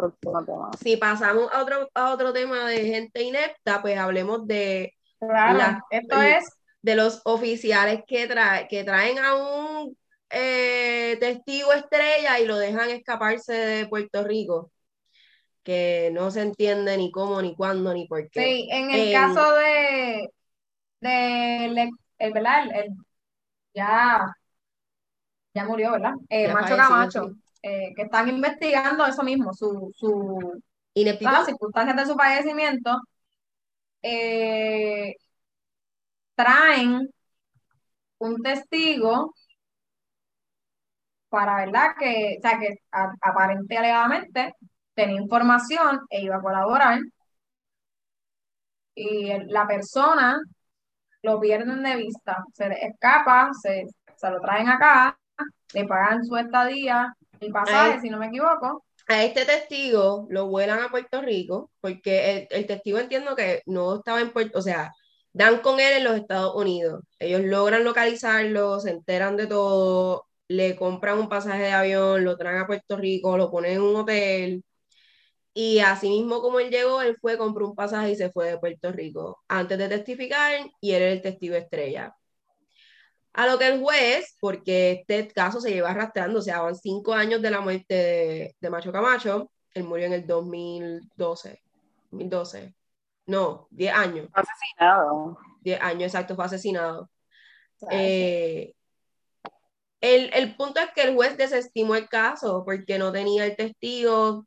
[0.81, 4.95] si pasamos a otro, a otro tema de gente inepta, pues hablemos de...
[5.18, 8.29] Claro, esto es de los oficiales que,
[8.68, 9.97] que traen a un
[10.31, 14.73] eh, testigo estrella y lo dejan escaparse de Puerto Rico,
[15.62, 18.40] que no se entiende ni cómo, ni cuándo, ni por qué.
[18.40, 20.29] Sí, en el caso de,
[21.01, 22.64] de el, ¿verdad?
[23.75, 24.35] ya,
[25.55, 26.14] ya murió, ¿verdad?
[26.29, 27.31] Eh, Macho Camacho,
[27.62, 30.62] eh, que están investigando eso mismo, su, su
[30.95, 33.01] las circunstancias de su fallecimiento.
[34.03, 35.14] Eh,
[36.35, 37.09] traen
[38.18, 39.35] un testigo
[41.29, 41.95] para, ¿verdad?
[41.99, 42.77] Que, o sea, que
[43.21, 44.55] aparente alegadamente
[44.95, 47.01] tenía información e iba a colaborar
[48.95, 50.40] y la persona
[51.23, 55.18] lo pierden de vista, se escapa, se, se lo traen acá,
[55.73, 58.85] le pagan su estadía, el pasaje, si no me equivoco.
[59.09, 63.97] A este testigo lo vuelan a Puerto Rico, porque el, el testigo entiendo que no
[63.97, 64.92] estaba en Puerto, o sea,
[65.33, 67.03] dan con él en los Estados Unidos.
[67.18, 72.59] Ellos logran localizarlo, se enteran de todo, le compran un pasaje de avión, lo traen
[72.59, 74.64] a Puerto Rico, lo ponen en un hotel.
[75.55, 78.59] Y así mismo como él llegó, él fue, compró un pasaje y se fue de
[78.59, 82.14] Puerto Rico antes de testificar y él era el testigo estrella.
[83.35, 87.14] A lo que el juez, porque este caso se lleva arrastrando, o sea, van cinco
[87.14, 91.62] años de la muerte de, de Macho Camacho, él murió en el 2012,
[92.11, 92.75] 2012,
[93.27, 94.29] no, 10 años.
[94.33, 95.39] Asesinado.
[95.63, 97.11] 10 años, exacto, fue asesinado.
[97.91, 98.75] Eh,
[100.01, 104.47] el, punto es que el juez desestimó el caso porque no tenía el testigo,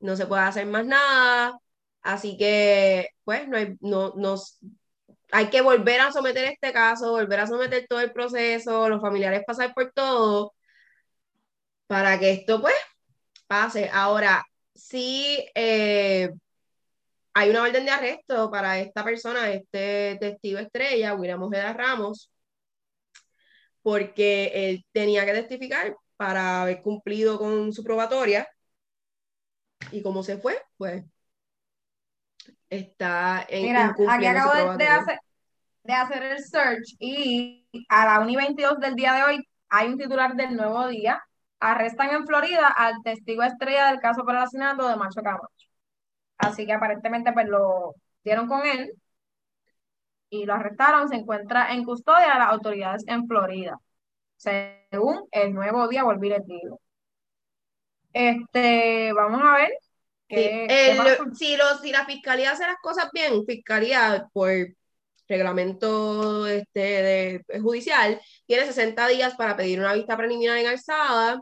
[0.00, 1.58] no se puede hacer más nada,
[2.02, 4.12] así que, pues, no hay, no,
[5.32, 9.44] hay que volver a someter este caso, volver a someter todo el proceso, los familiares
[9.46, 10.54] pasar por todo,
[11.86, 12.74] para que esto, pues,
[13.46, 13.90] pase.
[13.92, 16.30] Ahora, sí, eh,
[17.34, 22.30] hay una orden de arresto para esta persona, este testigo estrella, William Ojeda Ramos,
[23.82, 28.48] porque él tenía que testificar para haber cumplido con su probatoria.
[29.90, 31.04] Y como se fue, pues
[32.68, 33.62] está en.
[33.64, 35.18] Mira, aquí acabo de, hacer,
[35.82, 39.88] de hacer el search y a la 1 y 22 del día de hoy hay
[39.88, 41.22] un titular del nuevo día.
[41.58, 45.71] Arrestan en Florida al testigo estrella del caso por el asesinato de Macho Camacho.
[46.38, 48.92] Así que aparentemente pues lo dieron con él
[50.30, 51.08] y lo arrestaron.
[51.08, 53.78] Se encuentra en custodia de las autoridades en Florida.
[54.36, 56.80] según el nuevo día volví les digo.
[58.12, 59.70] Este, vamos a ver.
[60.28, 61.16] Qué, qué pasa.
[61.34, 64.50] si, los, si la fiscalía hace las cosas bien, fiscalía por
[65.28, 71.40] reglamento este, de, judicial, tiene 60 días para pedir una vista preliminar en alzada.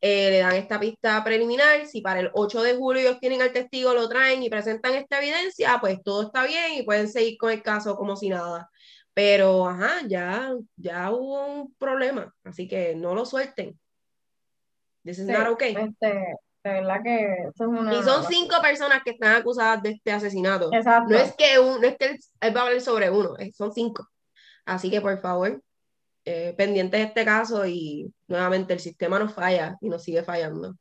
[0.00, 1.86] Eh, le dan esta vista preliminar.
[1.86, 5.18] Si para el 8 de julio ellos tienen al testigo, lo traen y presentan esta
[5.18, 8.70] evidencia, pues todo está bien y pueden seguir con el caso como si nada.
[9.14, 13.78] Pero, ajá, ya, ya hubo un problema, así que no lo suelten.
[15.04, 15.74] This is Sí, not okay.
[15.76, 16.06] este,
[16.62, 17.94] de verdad que esto es una.
[17.94, 20.70] Y son cinco personas que están acusadas de este asesinato.
[20.72, 21.10] Exacto.
[21.10, 23.56] No es que, un, no es que él, él va a hablar sobre uno, es-
[23.56, 24.06] son cinco.
[24.64, 25.60] Así que por favor,
[26.24, 30.74] eh, pendientes de este caso y nuevamente el sistema nos falla y nos sigue fallando.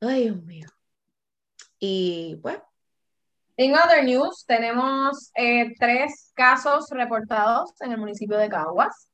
[0.00, 0.66] Ay, Dios mío.
[1.78, 2.58] Y pues,
[3.56, 9.08] En other news, tenemos eh, tres casos reportados en el municipio de Caguas.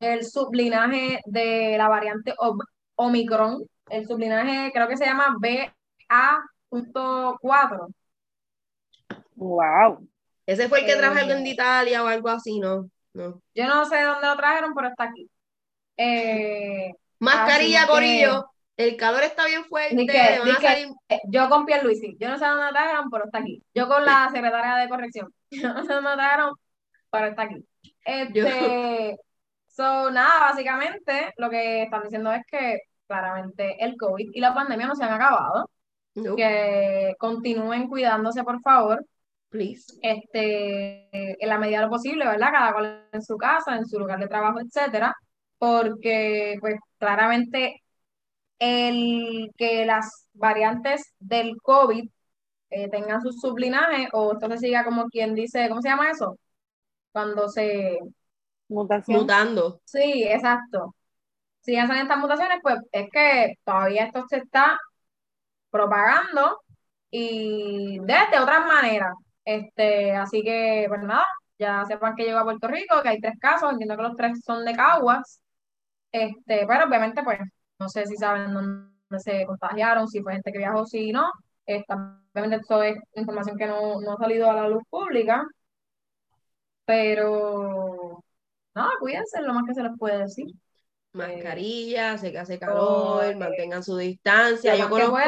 [0.00, 2.64] El sublinaje de la variante Om-
[2.96, 5.36] Omicron, el sublinaje creo que se llama
[6.70, 7.88] BA.4.
[9.36, 10.08] Wow.
[10.46, 12.88] ese fue el que Eh, algo de Italia o algo así, ¿no?
[13.14, 13.40] No.
[13.54, 15.28] Yo no sé de dónde lo trajeron, pero está aquí.
[15.96, 18.30] Eh, Mascarilla, Así que-.
[18.78, 19.94] El calor está bien fuerte.
[19.94, 22.46] Ni que- le van ni a que- salir- eh, yo con Pierluisi, yo no sé
[22.46, 23.62] dónde lo trajeron, pero está aquí.
[23.74, 26.54] Yo con la secretaria de corrección, yo no sé dónde lo trajeron,
[27.10, 27.64] pero está aquí.
[28.04, 29.16] Este,
[29.68, 34.86] so, nada, básicamente lo que están diciendo es que claramente el COVID y la pandemia
[34.86, 35.70] no se han acabado,
[36.14, 39.04] No, que continúen cuidándose, por favor,
[39.52, 39.84] please.
[40.02, 42.50] este, en la medida de lo posible, ¿verdad?
[42.50, 45.14] Cada cual en su casa, en su lugar de trabajo, etcétera,
[45.58, 47.82] porque pues claramente
[48.58, 52.08] el que las variantes del COVID
[52.70, 56.38] eh, tengan su sublinaje o esto se siga como quien dice, ¿cómo se llama eso?
[57.12, 57.98] Cuando se...
[58.68, 59.20] Mutación.
[59.20, 59.80] Mutando.
[59.84, 60.94] Sí, exacto.
[61.60, 64.78] Sigan saliendo estas mutaciones, pues es que todavía esto se está
[65.70, 66.58] propagando
[67.10, 69.12] y de, de otras maneras.
[69.44, 71.24] Este, así que, pues nada,
[71.58, 74.40] ya sepan que llegó a Puerto Rico, que hay tres casos, entiendo que los tres
[74.44, 75.40] son de Caguas.
[76.12, 77.40] Este, pero obviamente, pues,
[77.78, 81.30] no sé si saben dónde se contagiaron, si fue gente que viajó, si no.
[81.66, 81.94] Esta,
[82.32, 85.44] obviamente, esto es información que no, no ha salido a la luz pública,
[86.84, 88.22] pero
[88.74, 90.46] no, cuídense lo más que se les puede decir.
[91.12, 94.76] Mascarilla, sé que hace calor, eh, mantengan su distancia.
[94.76, 95.18] Yo conozco,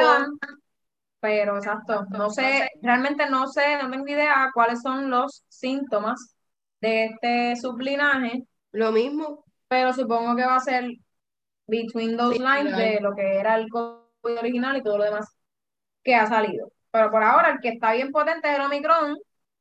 [1.25, 6.35] pero exacto, no sé, realmente no sé, no tengo idea cuáles son los síntomas
[6.81, 9.43] de este sublinaje, lo mismo.
[9.67, 10.85] pero supongo que va a ser
[11.67, 15.27] between those Sí, lines de lo que era el COVID original y todo lo demás
[16.03, 16.71] que ha salido.
[16.91, 19.17] Pero por ahora el que está bien potente es el Omicron,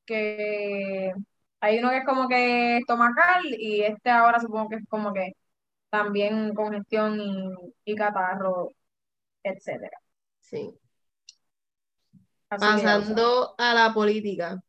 [0.06, 1.12] que
[1.60, 5.32] hay uno que es como que estomacal y este ahora supongo que es como que
[5.90, 7.48] también congestión y,
[7.84, 8.70] y catarro,
[9.44, 9.98] etcétera.
[10.40, 10.78] Sí.
[12.58, 14.62] Pasando a la política.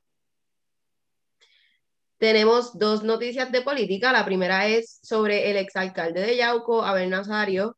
[2.18, 4.12] Tenemos dos noticias de política.
[4.12, 7.78] La primera es sobre el exalcalde de Yauco, Abel Nazario,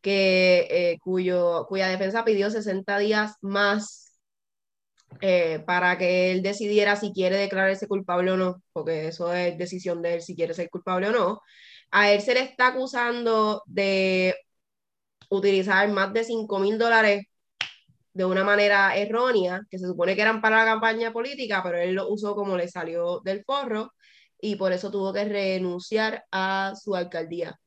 [0.00, 4.18] que, eh, cuyo, cuya defensa pidió 60 días más
[5.20, 10.02] eh, para que él decidiera si quiere declararse culpable o no, porque eso es decisión
[10.02, 11.40] de él si quiere ser culpable o no.
[11.90, 14.34] A él se le está acusando de
[15.30, 17.26] utilizar más de 5 mil dólares
[18.16, 21.94] de una manera errónea, que se supone que eran para la campaña política, pero él
[21.94, 23.92] lo usó como le salió del forro
[24.40, 27.58] y por eso tuvo que renunciar a su alcaldía.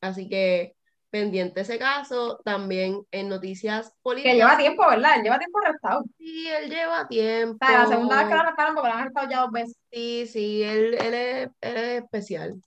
[0.00, 0.76] Así que
[1.10, 4.34] pendiente ese caso, también en noticias Que políticas.
[4.34, 5.16] lleva tiempo, ¿verdad?
[5.16, 6.04] Él lleva tiempo arrestado.
[6.18, 7.64] Sí, él lleva tiempo.
[7.64, 9.76] O sea, la segunda vez que lo arrestaron, porque lo han arrestado ya dos veces.
[9.92, 12.62] Sí, sí, él, él es, él es especial.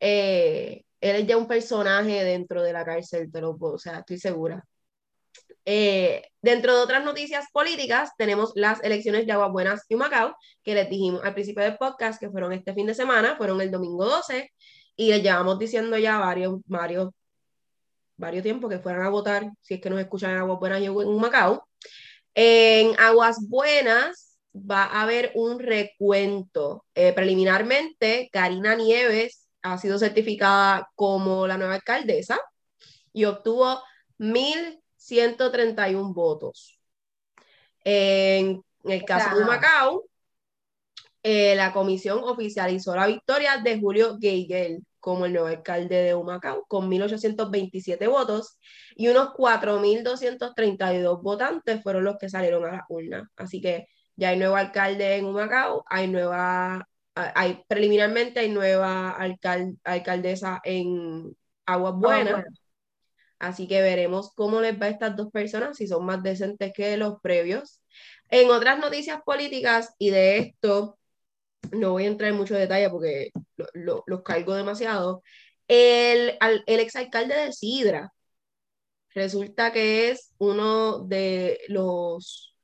[0.00, 4.00] Eh, él es ya un personaje dentro de la cárcel, te lo puedo, o sea,
[4.00, 4.64] estoy segura.
[5.70, 10.72] Eh, dentro de otras noticias políticas, tenemos las elecciones de Aguas Buenas y Humacao, que
[10.72, 14.06] les dijimos al principio del podcast que fueron este fin de semana, fueron el domingo
[14.06, 14.50] 12,
[14.96, 17.10] y les llevamos diciendo ya varios, varios,
[18.16, 20.86] varios tiempos que fueran a votar, si es que nos escuchan en Aguas Buenas y
[20.86, 21.68] en Humacao.
[22.34, 26.86] En Aguas Buenas va a haber un recuento.
[26.94, 32.40] Eh, preliminarmente, Karina Nieves ha sido certificada como la nueva alcaldesa
[33.12, 33.82] y obtuvo
[35.08, 36.78] 1.131 votos.
[37.84, 40.04] En el caso de Macao,
[41.22, 46.64] eh, la comisión oficializó la victoria de Julio Geigel como el nuevo alcalde de Humacao,
[46.66, 48.58] con 1.827 votos,
[48.94, 53.30] y unos 4.232 votantes fueron los que salieron a la urna.
[53.36, 53.86] Así que
[54.16, 59.16] ya hay nuevo alcalde en Humacao, hay nueva hay, preliminarmente hay nueva
[59.84, 61.36] alcaldesa en
[61.66, 62.44] Aguas Buenas.
[63.38, 66.96] Así que veremos cómo les va a estas dos personas, si son más decentes que
[66.96, 67.80] los previos.
[68.30, 70.98] En otras noticias políticas, y de esto
[71.72, 73.30] no voy a entrar en mucho detalle porque
[73.74, 75.22] los cargo demasiado,
[75.68, 78.12] el, el exalcalde de Sidra
[79.14, 82.54] resulta que es uno de los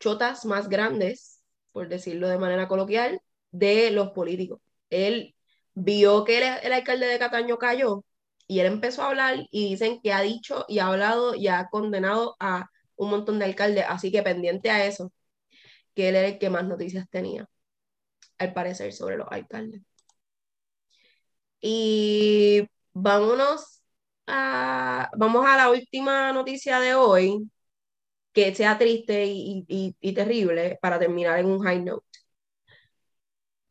[0.00, 1.40] chotas más grandes,
[1.72, 3.20] por decirlo de manera coloquial,
[3.50, 4.60] de los políticos.
[4.90, 5.34] Él
[5.74, 8.04] vio que el alcalde de Cataño cayó
[8.46, 11.68] y él empezó a hablar y dicen que ha dicho y ha hablado y ha
[11.70, 15.12] condenado a un montón de alcaldes, así que pendiente a eso,
[15.94, 17.48] que él era el que más noticias tenía,
[18.38, 19.82] al parecer, sobre los alcaldes.
[21.60, 23.82] Y vámonos
[24.26, 27.48] a, vamos a la última noticia de hoy,
[28.32, 29.66] que sea triste y,
[30.00, 32.06] y terrible, para terminar en un high note.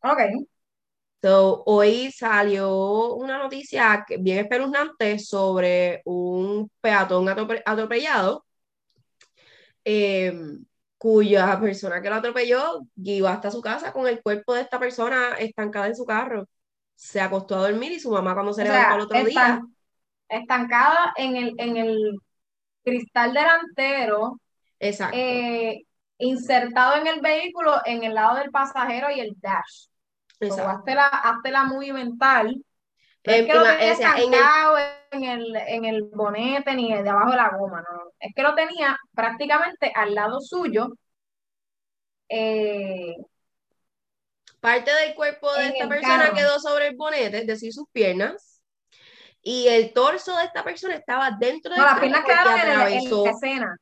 [0.02, 0.46] Ok.
[1.22, 8.44] So, hoy salió una noticia bien espeluznante sobre un peatón atropellado,
[9.84, 10.64] em,
[10.98, 15.36] cuya persona que lo atropelló iba hasta su casa con el cuerpo de esta persona
[15.38, 16.48] estancada en su carro.
[16.96, 19.62] Se acostó a dormir y su mamá cuando se levantó el otro día.
[20.28, 22.18] Estancada en el, en el
[22.82, 24.40] cristal delantero.
[24.80, 25.16] Exacto.
[25.16, 25.82] Eh,
[26.18, 29.91] insertado en el vehículo en el lado del pasajero y el dash
[30.50, 32.62] hazte la, hazte la muy mental.
[33.22, 34.14] es que lo tenía
[35.10, 35.56] en, el...
[35.56, 38.12] en, el, bonete ni de abajo de la goma, no.
[38.18, 40.88] Es que lo tenía prácticamente al lado suyo.
[42.28, 43.14] Eh,
[44.60, 48.62] Parte del cuerpo de esta persona quedó sobre el bonete, es decir, sus piernas.
[49.42, 53.30] Y el torso de esta persona estaba dentro de no, las piernas quedaron en, la
[53.30, 53.76] escena.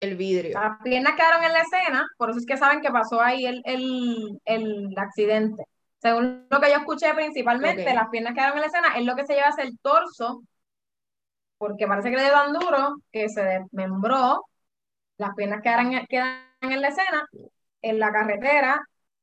[0.00, 0.58] El vidrio.
[0.58, 3.62] Las piernas quedaron en la escena, por eso es que saben que pasó ahí el,
[3.64, 5.62] el, el accidente.
[6.00, 9.26] Según lo que yo escuché principalmente, las piernas quedaron en la escena, es lo que
[9.26, 10.42] se lleva es el torso,
[11.58, 14.44] porque parece que le dio tan duro que se desmembró,
[15.18, 17.28] las piernas quedaron, quedan en la escena,
[17.82, 18.80] en la carretera,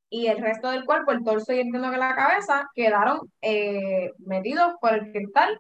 [0.10, 4.74] y el resto del cuerpo, el torso y entiendo que la cabeza, quedaron eh, metidos
[4.80, 5.60] por el cristal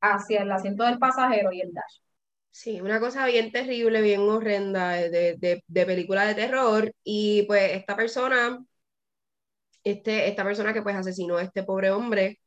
[0.00, 2.00] hacia el asiento del pasajero y el dash.
[2.50, 6.92] Sí, una cosa bien terrible, bien horrenda de, de, de película de terror.
[7.04, 8.62] Y pues esta persona
[9.90, 12.38] este, esta persona que pues asesinó a este pobre hombre,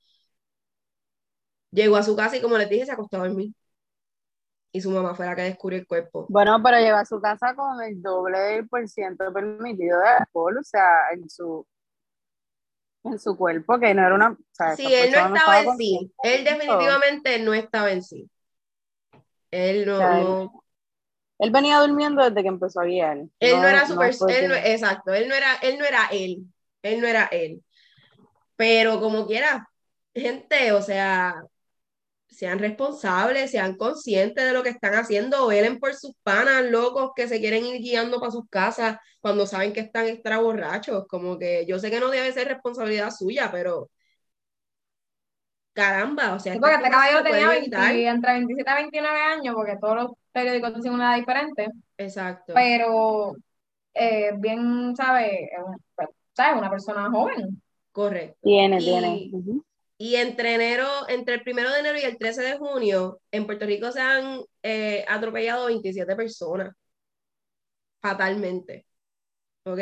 [1.71, 3.53] llegó a su casa y como les dije, se acostó a dormir.
[4.71, 6.25] Y su mamá fue la que descubrió el cuerpo.
[6.29, 10.63] Bueno, pero llegó a su casa con el doble por ciento permitido de alcohol, o
[10.63, 11.65] sea, en su
[13.03, 14.37] en su cuerpo, que no era una...
[14.77, 16.13] sí, él no estaba, en sí.
[16.23, 18.29] Él definitivamente no estaba en sí.
[19.51, 20.63] Él no,
[21.37, 23.17] él, venía durmiendo desde que empezó a guiar.
[23.39, 24.09] Él no, era super...
[24.65, 26.47] exacto, él no era, él no era él
[26.83, 27.63] él no era él.
[28.55, 29.67] Pero como quiera,
[30.13, 31.35] gente, o sea,
[32.27, 37.27] sean responsables, sean conscientes de lo que están haciendo, velen por sus panas locos que
[37.27, 41.05] se quieren ir guiando para sus casas cuando saben que están extra borrachos.
[41.07, 43.89] Como que yo sé que no debe ser responsabilidad suya, pero
[45.73, 50.11] caramba, o sea, porque este caballo tenía entre 27 y 29 años, porque todos los
[50.31, 51.67] periódicos dicen una edad diferente.
[51.97, 52.53] Exacto.
[52.53, 53.35] Pero
[53.93, 55.49] eh, bien, ¿sabes?
[56.33, 56.59] ¿Sabes?
[56.59, 57.61] Una persona joven.
[57.91, 58.37] Correcto.
[58.41, 59.31] Tiene, tiene.
[59.97, 63.65] Y entre enero, entre el primero de enero y el 13 de junio, en Puerto
[63.65, 66.75] Rico se han eh, atropellado 27 personas.
[68.01, 68.85] Fatalmente.
[69.65, 69.79] ¿Ok?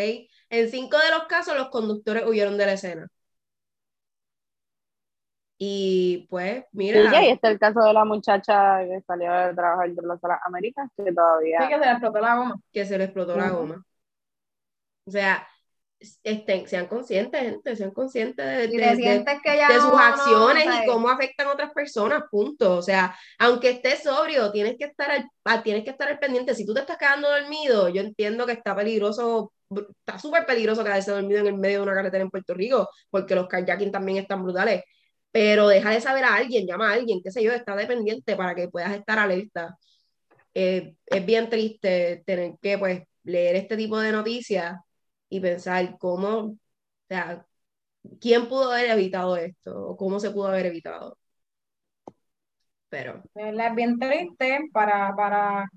[0.49, 3.07] En cinco de los casos, los conductores huyeron de la escena.
[5.57, 7.09] Y pues, mira.
[7.11, 10.89] Sí, y está el caso de la muchacha que salió de trabajar de las Américas,
[10.97, 11.61] que todavía.
[11.61, 12.55] Sí, que se le explotó la goma.
[12.71, 13.85] Que se le explotó la goma.
[15.05, 15.47] O sea,
[16.23, 18.69] estén, sean conscientes, gente, sean conscientes de,
[19.79, 22.77] sus acciones y cómo afectan a otras personas, punto.
[22.77, 26.55] O sea, aunque estés sobrio, tienes que estar al, ah, tienes que estar al pendiente.
[26.55, 29.53] Si tú te estás quedando dormido, yo entiendo que está peligroso,
[29.99, 33.35] está súper peligroso quedarse dormido en el medio de una carretera en Puerto Rico, porque
[33.35, 34.83] los kayaking también están brutales.
[35.31, 38.55] Pero deja de saber a alguien, llama a alguien, qué sé yo, está dependiente para
[38.55, 39.77] que puedas estar alerta.
[40.53, 44.75] Eh, es bien triste tener que, pues, leer este tipo de noticias
[45.31, 46.57] y pensar cómo, o
[47.07, 47.45] sea,
[48.19, 51.17] quién pudo haber evitado esto o cómo se pudo haber evitado.
[52.89, 53.23] Pero.
[53.33, 55.69] Es bien triste para, para,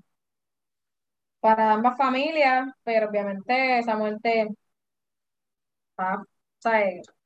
[1.39, 4.49] para ambas familias, pero obviamente esa muerte.
[5.97, 6.21] Ah,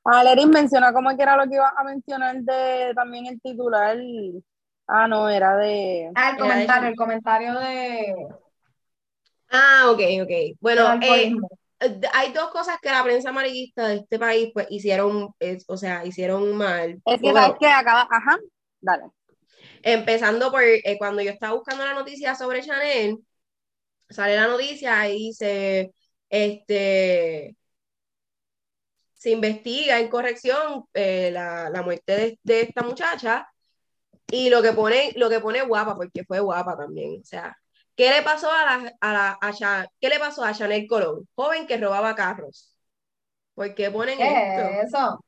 [0.04, 3.98] Valerín menciona cómo que era lo que iba a mencionar de también el titular.
[4.86, 6.12] Ah, no, era de.
[6.14, 8.16] Ah, el comentario, el comentario de.
[9.50, 10.58] Ah, ok, ok.
[10.60, 11.34] Bueno, eh,
[12.14, 15.34] hay dos cosas que la prensa amarillista de este país pues hicieron,
[15.68, 17.02] o sea, hicieron mal.
[17.06, 18.38] Es que sabes que acaba, ajá,
[18.82, 19.04] dale.
[19.82, 23.18] Empezando por eh, cuando yo estaba buscando la noticia sobre Chanel,
[24.10, 25.94] sale la noticia y dice,
[26.30, 27.56] este,
[29.14, 33.48] se investiga en corrección eh, la, la, muerte de, de, esta muchacha
[34.32, 37.56] y lo que pone, lo que pone guapa, porque fue guapa también, o sea,
[38.00, 41.28] ¿qué le pasó a la, a la a, ¿qué le pasó a Chanel Colón?
[41.36, 42.74] Joven que robaba carros.
[43.54, 44.97] ¿Por qué ponen ¿Qué esto?
[44.97, 45.26] eso?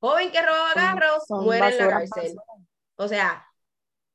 [0.00, 2.34] Joven que robaba carros, muere en la cárcel.
[2.96, 3.46] O sea,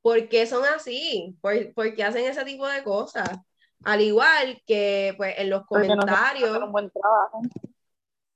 [0.02, 1.38] ¿por qué son así?
[1.40, 3.30] ¿Por, ¿Por, qué hacen ese tipo de cosas?
[3.82, 6.60] Al igual que pues en los comentarios.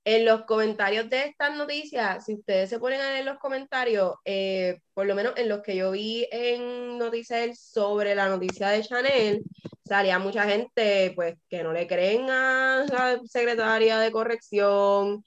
[0.05, 4.79] En los comentarios de estas noticias, si ustedes se ponen a leer los comentarios, eh,
[4.93, 9.43] por lo menos en los que yo vi en Noticiel sobre la noticia de Chanel,
[9.85, 15.23] salía mucha gente pues que no le creen a la secretaria de corrección,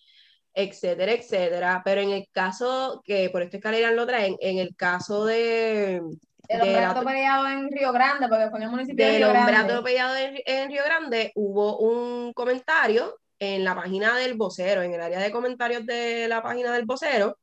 [0.57, 1.83] etcétera, etcétera.
[1.85, 6.03] Pero en el caso, que por esto escalera lo traen, en el caso de...
[6.49, 9.51] El hombre atropellado en Río Grande, porque fue en el municipio de Río Grande.
[9.51, 15.01] hombre atropellado en, Río Grande, hubo un comentario en la página del vocero, en el
[15.01, 17.39] área de comentarios de la página del vocero,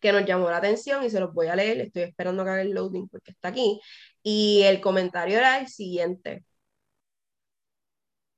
[0.00, 2.62] que nos llamó la atención y se los voy a leer, estoy esperando que haga
[2.62, 3.80] el loading porque está aquí.
[4.22, 6.44] Y el comentario era el siguiente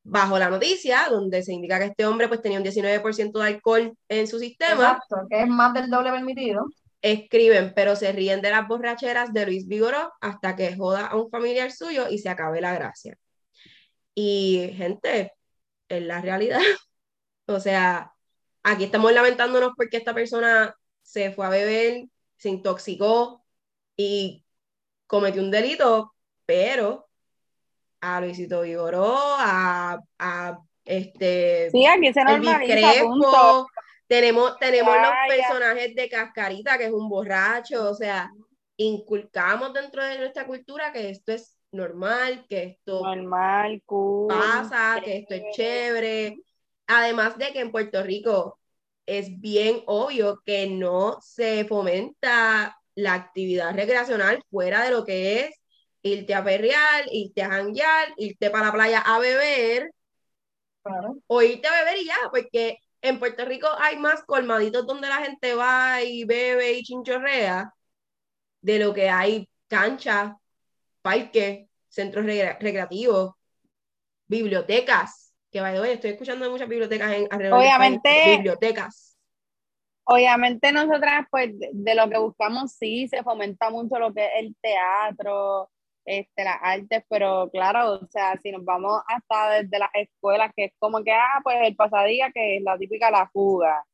[0.02, 3.96] bajo la noticia, donde se indica que este hombre pues tenía un 19% de alcohol
[4.08, 4.72] en su sistema.
[4.72, 6.66] Exacto, que es más del doble permitido.
[7.02, 11.30] Escriben, pero se ríen de las borracheras de Luis Vigoró hasta que joda a un
[11.30, 13.16] familiar suyo y se acabe la gracia.
[14.14, 15.32] Y gente,
[15.90, 16.60] en la realidad,
[17.46, 18.14] o sea,
[18.62, 22.04] aquí estamos lamentándonos porque esta persona se fue a beber,
[22.36, 23.44] se intoxicó
[23.96, 24.44] y
[25.06, 26.14] cometió un delito,
[26.46, 27.08] pero
[28.00, 31.70] a Luisito Vigoró, a, a este.
[31.70, 32.20] Sí, aquí se
[34.06, 38.32] Tenemos, tenemos los personajes de Cascarita, que es un borracho, o sea,
[38.76, 43.82] inculcamos dentro de nuestra cultura que esto es normal, que esto normal,
[44.28, 46.38] pasa, que esto es chévere.
[46.86, 48.58] Además de que en Puerto Rico
[49.06, 55.56] es bien obvio que no se fomenta la actividad recreacional fuera de lo que es
[56.02, 59.90] irte a perrear, irte a janguear, irte para la playa a beber,
[61.26, 65.18] o irte a beber y ya, porque en Puerto Rico hay más colmaditos donde la
[65.18, 67.72] gente va y bebe y chinchorrea,
[68.60, 70.32] de lo que hay canchas,
[71.02, 73.34] parques, centros recreativos,
[74.26, 79.16] bibliotecas, que vaya, estoy escuchando de muchas bibliotecas en alrededor Obviamente, bibliotecas.
[80.04, 84.56] Obviamente nosotras, pues, de, lo que buscamos, sí, se fomenta mucho lo que es el
[84.60, 85.70] teatro,
[86.04, 90.64] este, las artes, pero claro, o sea, si nos vamos hasta desde las escuelas, que
[90.66, 93.84] es como que, ah, pues el pasadía, que es la típica la fuga,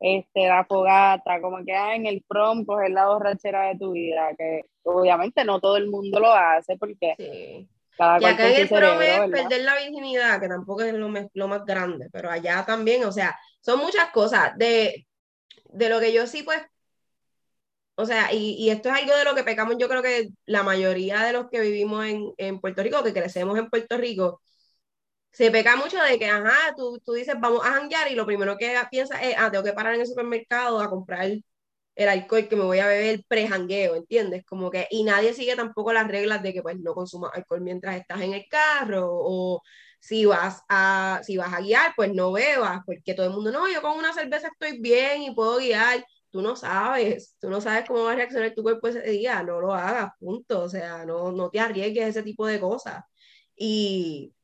[0.00, 3.92] este, la fogata, como que ah, en el prom, pues es la borrachera de tu
[3.92, 7.14] vida, que obviamente no todo el mundo lo hace porque...
[7.18, 7.68] Sí.
[7.96, 11.48] Cada y acá en el prom es perder la virginidad, que tampoco es lo, lo
[11.48, 14.58] más grande, pero allá también, o sea, son muchas cosas.
[14.58, 15.06] De,
[15.66, 16.60] de lo que yo sí, pues,
[17.94, 20.64] o sea, y, y, esto es algo de lo que pecamos, yo creo que la
[20.64, 24.40] mayoría de los que vivimos en, en Puerto Rico, que crecemos en Puerto Rico,
[25.30, 28.56] se peca mucho de que, ajá, tú, tú dices, vamos a janguear y lo primero
[28.56, 31.28] que piensas es, ah, tengo que parar en el supermercado a comprar
[31.94, 34.44] el alcohol que me voy a beber pre-jangueo, ¿entiendes?
[34.44, 37.96] Como que, y nadie sigue tampoco las reglas de que pues no consumas alcohol mientras
[37.96, 39.62] estás en el carro, o
[40.00, 43.68] si vas a, si vas a guiar, pues no bebas, porque todo el mundo, no,
[43.72, 47.86] yo con una cerveza estoy bien y puedo guiar, tú no sabes, tú no sabes
[47.86, 51.32] cómo va a reaccionar tu cuerpo ese día, no lo hagas, punto, o sea, no,
[51.32, 53.04] no te arriesgues ese tipo de cosas.
[53.56, 54.34] Y...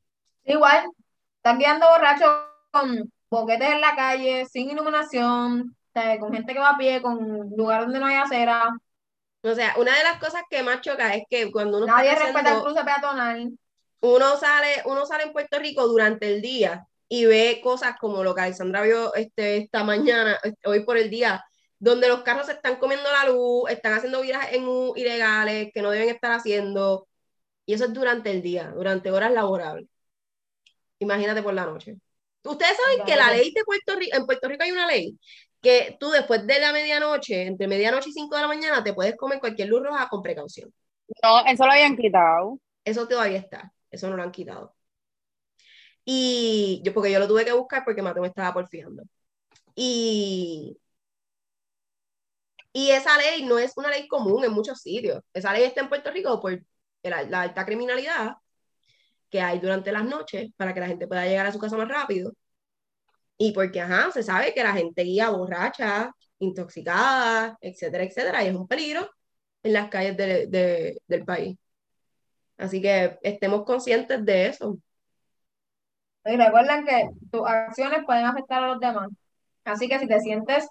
[0.45, 0.89] Igual,
[1.37, 2.31] están guiando borrachos
[2.71, 5.77] con boquetes en la calle, sin iluminación,
[6.19, 8.71] con gente que va a pie, con lugar donde no hay acera.
[9.43, 12.57] O sea, una de las cosas que más choca es que cuando uno Nadie respeta
[12.57, 13.51] el cruce peatonal.
[14.01, 18.35] Uno sale, uno sale en Puerto Rico durante el día y ve cosas como lo
[18.35, 21.45] que Alexandra vio este, esta mañana, este, hoy por el día,
[21.79, 25.91] donde los carros se están comiendo la luz, están haciendo viajes en ilegales que no
[25.91, 27.09] deben estar haciendo,
[27.67, 29.89] y eso es durante el día, durante horas laborables.
[30.99, 31.97] Imagínate por la noche.
[32.45, 35.19] Ustedes saben que la ley de Puerto Rico, en Puerto Rico hay una ley
[35.61, 39.17] que tú después de la medianoche, entre medianoche y 5 de la mañana, te puedes
[39.17, 40.73] comer cualquier luz roja con precaución.
[41.23, 42.59] No, eso lo habían quitado.
[42.85, 44.75] Eso todavía está, eso no lo han quitado.
[46.05, 49.03] Y yo, porque yo lo tuve que buscar porque Mateo me estaba porfiando.
[49.75, 50.79] Y
[52.73, 55.23] y esa ley no es una ley común en muchos sitios.
[55.33, 56.63] Esa ley está en Puerto Rico por
[57.03, 58.37] la, alta criminalidad.
[59.31, 61.89] que hay durante las noches para que la gente pueda llegar a su casa más
[61.89, 62.33] rápido.
[63.43, 68.55] Y porque, ajá, se sabe que la gente guía borracha, intoxicada, etcétera, etcétera, y es
[68.55, 69.11] un peligro
[69.63, 71.57] en las calles del país.
[72.59, 74.77] Así que estemos conscientes de eso.
[76.27, 79.09] Y recuerden que tus acciones pueden afectar a los demás.
[79.65, 80.69] Así que si te sientes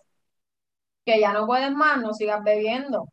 [1.03, 3.07] que ya no puedes más, no sigas bebiendo.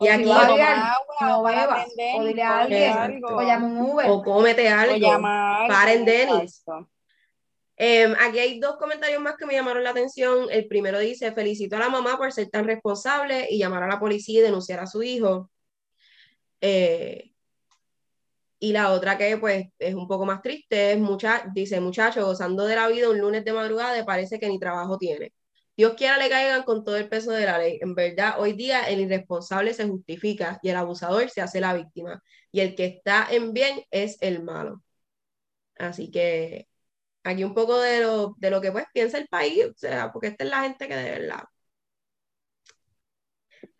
[0.00, 4.10] y aquí no bebas, o dile a alguien, o llama un Uber.
[4.10, 6.64] O cómete algo, o llama paren Denis.
[7.80, 10.48] Em, aquí hay dos comentarios más que me llamaron la atención.
[10.50, 14.00] El primero dice, felicito a la mamá por ser tan responsable y llamar a la
[14.00, 15.50] policía y denunciar a su hijo.
[16.60, 17.32] Eh,
[18.60, 22.64] y la otra que pues es un poco más triste es, mucha, dice, muchacho, gozando
[22.66, 25.32] de la vida un lunes de madrugada, parece que ni trabajo tiene.
[25.76, 27.78] Dios quiera le caigan con todo el peso de la ley.
[27.82, 32.22] En verdad, hoy día el irresponsable se justifica y el abusador se hace la víctima.
[32.52, 34.82] Y el que está en bien es el malo.
[35.78, 36.67] Así que
[37.28, 40.28] aquí un poco de lo, de lo que pues piensa el país, o sea, porque
[40.28, 41.44] esta es la gente que de verdad.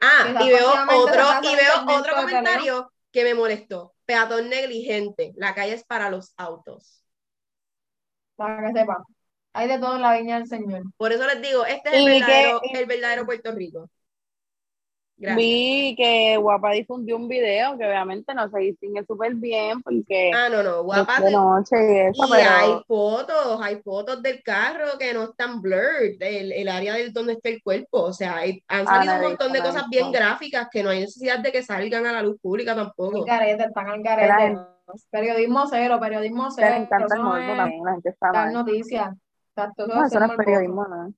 [0.00, 3.94] Ah, y veo otro, y veo otro comentario que me molestó.
[4.04, 7.04] Peatón negligente, la calle es para los autos.
[8.36, 9.04] Para que sepa,
[9.52, 10.82] hay de todo en la viña del Señor.
[10.96, 13.90] Por eso les digo, este es el verdadero, el verdadero Puerto Rico.
[15.18, 20.30] Vi que Guapa difundió un video que obviamente no se distingue súper bien porque...
[20.32, 21.20] Ah, no, no, Guapa...
[21.20, 26.16] De noche y eso, y hay fotos, hay fotos del carro que no están blurred,
[26.20, 29.22] el, el área del donde está el cuerpo, o sea, hay, han ah, salido un
[29.22, 32.40] montón de cosas bien gráficas que no hay necesidad de que salgan a la luz
[32.40, 33.24] pública tampoco.
[33.24, 34.60] Garete, están al garete.
[35.10, 36.68] Periodismo cero, periodismo cero.
[36.70, 38.52] Me encanta el morbo también, la gente está mal.
[38.52, 39.14] noticias.
[39.56, 41.12] No, eso no es periodismo, ¿no?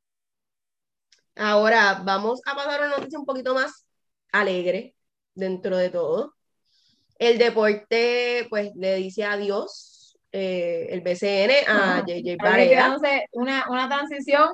[1.36, 3.86] Ahora, vamos a pasar a una noticia un poquito más
[4.32, 4.94] alegre
[5.34, 6.34] dentro de todo.
[7.18, 12.96] El deporte, pues, le dice adiós, eh, el BCN a JJ Barea.
[13.32, 14.50] Una, una transición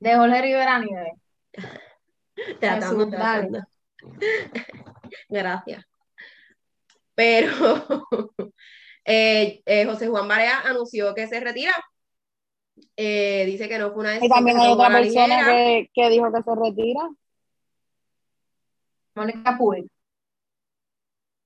[0.00, 1.14] de Jorge Rivera Nieves.
[2.60, 3.60] Tratando, tratando.
[5.28, 5.84] Gracias.
[7.14, 7.50] Pero
[9.04, 11.72] eh, eh, José Juan Barea anunció que se retira.
[12.96, 14.30] dice que no fue una decisión.
[14.30, 17.08] Y también hay otra persona que, que dijo que se retira.
[19.18, 19.86] Mónica Puig.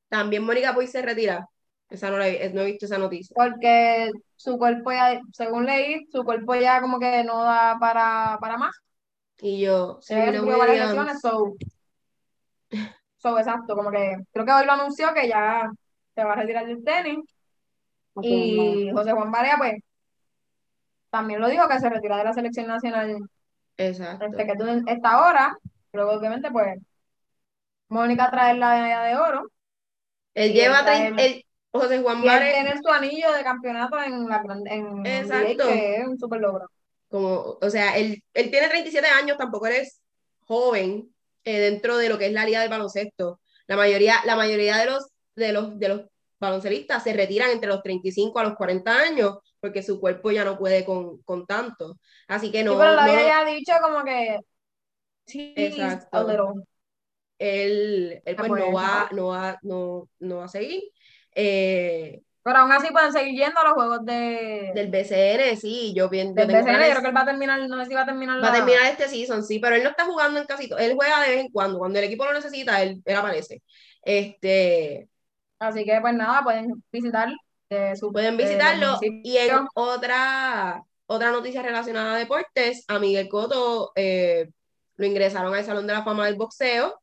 [0.09, 1.49] También Mónica Puig se retira.
[1.89, 3.35] Esa no, la, no he visto esa noticia.
[3.35, 8.57] Porque su cuerpo ya, según leí, su cuerpo ya como que no da para, para
[8.57, 8.75] más.
[9.41, 11.55] Y yo, se varias so,
[13.17, 15.71] so, exacto, como que creo que hoy lo anunció que ya
[16.15, 17.19] se va a retirar del tenis.
[18.23, 19.83] y José Juan Barea, pues,
[21.11, 23.19] también lo dijo que se retira de la selección nacional.
[23.77, 24.29] Exacto.
[24.29, 25.57] Desde que tú, esta hora,
[25.91, 26.79] pero obviamente, pues,
[27.93, 29.53] Mónica trae la medalla de oro.
[30.35, 32.53] Él lleva el, José Juan Vare.
[32.53, 35.67] tiene su anillo de campeonato en la en Exacto.
[35.67, 36.71] que es un super logro.
[37.09, 40.01] Como, o sea, él, él tiene 37 años, tampoco eres
[40.47, 41.15] joven
[41.45, 43.41] eh, dentro de lo que es la liga del baloncesto.
[43.67, 46.01] La mayoría, la mayoría de los, de los, de los
[46.41, 50.59] baloncelistas se retiran entre los 35 a los 40 años porque su cuerpo ya no
[50.59, 51.99] puede con, con tanto.
[52.27, 52.73] Así que no.
[52.73, 54.39] Sí, pero lo había ya dicho como que.
[55.27, 56.65] Sí, Exacto
[57.43, 60.81] él, él pues no va, no va, no, no va a seguir.
[61.35, 64.71] Eh, pero aún así pueden seguir yendo a los juegos de...
[64.75, 66.35] Del BCN, sí, yo bien.
[66.35, 68.43] Del BCN, yo creo que él va a terminar, no sé si va a terminar
[68.43, 70.79] Va a terminar este season, sí, pero él no está jugando en casi todo.
[70.79, 73.63] Él juega de vez en cuando, cuando el equipo lo necesita, él, él aparece.
[74.03, 75.09] Este...
[75.59, 77.29] Así que pues nada, pueden visitar.
[77.97, 78.99] su, pueden visitarlo.
[79.01, 84.49] y en otra, otra noticia relacionada a deportes, a Miguel Coto eh,
[84.97, 87.02] lo ingresaron al Salón de la Fama del Boxeo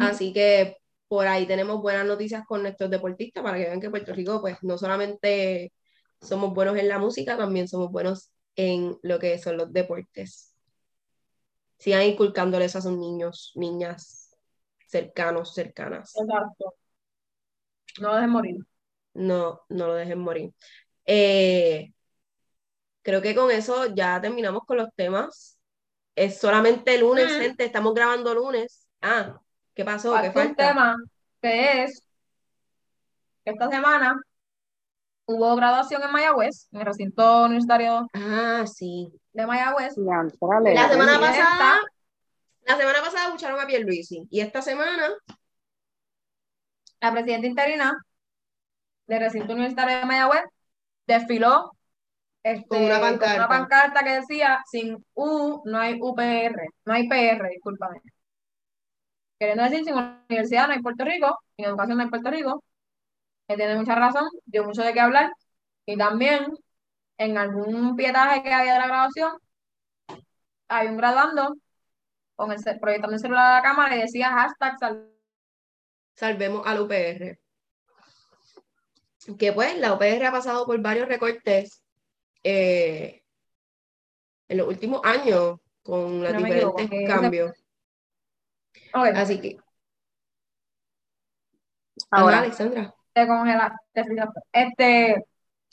[0.00, 0.76] Así que
[1.08, 4.56] por ahí tenemos buenas noticias con nuestros deportistas para que vean que Puerto Rico, pues
[4.62, 5.72] no solamente
[6.20, 10.54] somos buenos en la música, también somos buenos en lo que son los deportes.
[11.78, 14.36] Sigan inculcándoles a sus niños, niñas
[14.86, 16.14] cercanos, cercanas.
[16.16, 16.74] Exacto.
[18.00, 18.56] No lo dejen morir.
[19.14, 20.52] No, no lo dejen morir.
[21.04, 21.92] Eh,
[23.02, 25.58] creo que con eso ya terminamos con los temas.
[26.14, 27.64] Es solamente lunes, gente.
[27.64, 28.86] Estamos grabando lunes.
[29.00, 29.40] Ah,
[29.74, 30.14] ¿Qué pasó?
[30.20, 30.48] ¿Qué falta?
[30.48, 30.96] un tema
[31.40, 32.02] que es
[33.44, 34.20] esta semana
[35.26, 39.12] hubo graduación en Mayagüez, en el recinto universitario ah, sí.
[39.32, 39.94] de Mayagüez.
[39.96, 41.80] La semana pasada,
[42.64, 45.08] la semana pasada escucharon a Pierluisi y esta semana
[47.00, 47.96] la presidenta interina
[49.06, 50.44] del recinto universitario de Mayagüez
[51.06, 51.72] desfiló
[52.42, 53.36] este, con, una pancarta.
[53.36, 58.00] una pancarta que decía sin U no hay UPR, no hay PR, discúlpame.
[59.42, 59.94] Queriendo decir, sin
[60.28, 62.62] universidad no hay Puerto Rigo, sin educación no hay Puerto Rigo.
[63.48, 65.32] Él tiene mucha razón, dio mucho de qué hablar.
[65.84, 66.46] Y también,
[67.18, 69.32] en algún pietaje que había de la grabación,
[70.68, 71.56] hay un graduando
[72.36, 75.12] con el proyectando el celular a la cámara y decía hashtag sal-
[76.14, 77.36] Salvemos al UPR.
[79.36, 81.82] Que pues la UPR ha pasado por varios recortes
[82.44, 83.24] eh,
[84.46, 87.61] en los últimos años con los No me equivoco, diferentes cambios.
[88.92, 89.56] Así que,
[92.10, 92.94] Ahora, Ajá, Alexandra.
[93.12, 94.40] te congelas, te frisaste.
[94.52, 95.24] Este,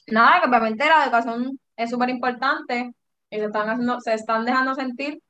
[0.07, 2.91] nada, que obviamente la educación es súper importante
[3.29, 5.21] y se están haciendo, se están dejando sentir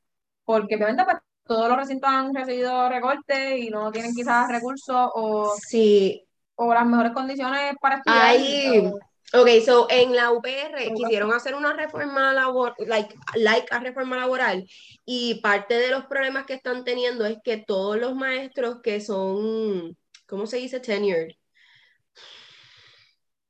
[0.46, 5.54] porque obviamente pues todos los recintos han recibido recortes y no tienen quizás recursos o,
[5.60, 8.26] Sí, o las mejores condiciones para estudiar.
[8.28, 9.00] Hay, o-
[9.34, 14.68] ok, so en la UPR quisieron hacer una reforma laboral, like, like a reforma laboral,
[15.06, 19.96] y parte de los problemas que están teniendo es que todos los maestros que son,
[20.28, 20.80] ¿cómo se dice?
[20.80, 21.32] Tenured.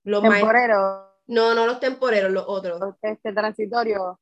[0.04, 4.20] Los maestros, temporero, no, no los temporeros, los otros, este transitorio,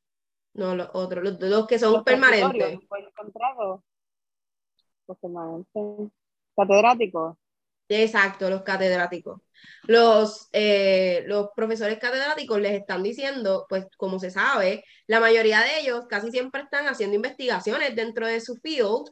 [0.54, 2.50] no, los otros, los, los que son los permanentes.
[2.50, 3.84] transitorios, por el contrato,
[5.06, 6.12] los permanentes,
[6.54, 7.36] catedráticos.
[7.88, 9.40] Exacto, los catedráticos.
[9.84, 15.80] Los, eh, los profesores catedráticos les están diciendo, pues como se sabe, la mayoría de
[15.80, 19.08] ellos casi siempre están haciendo investigaciones dentro de su field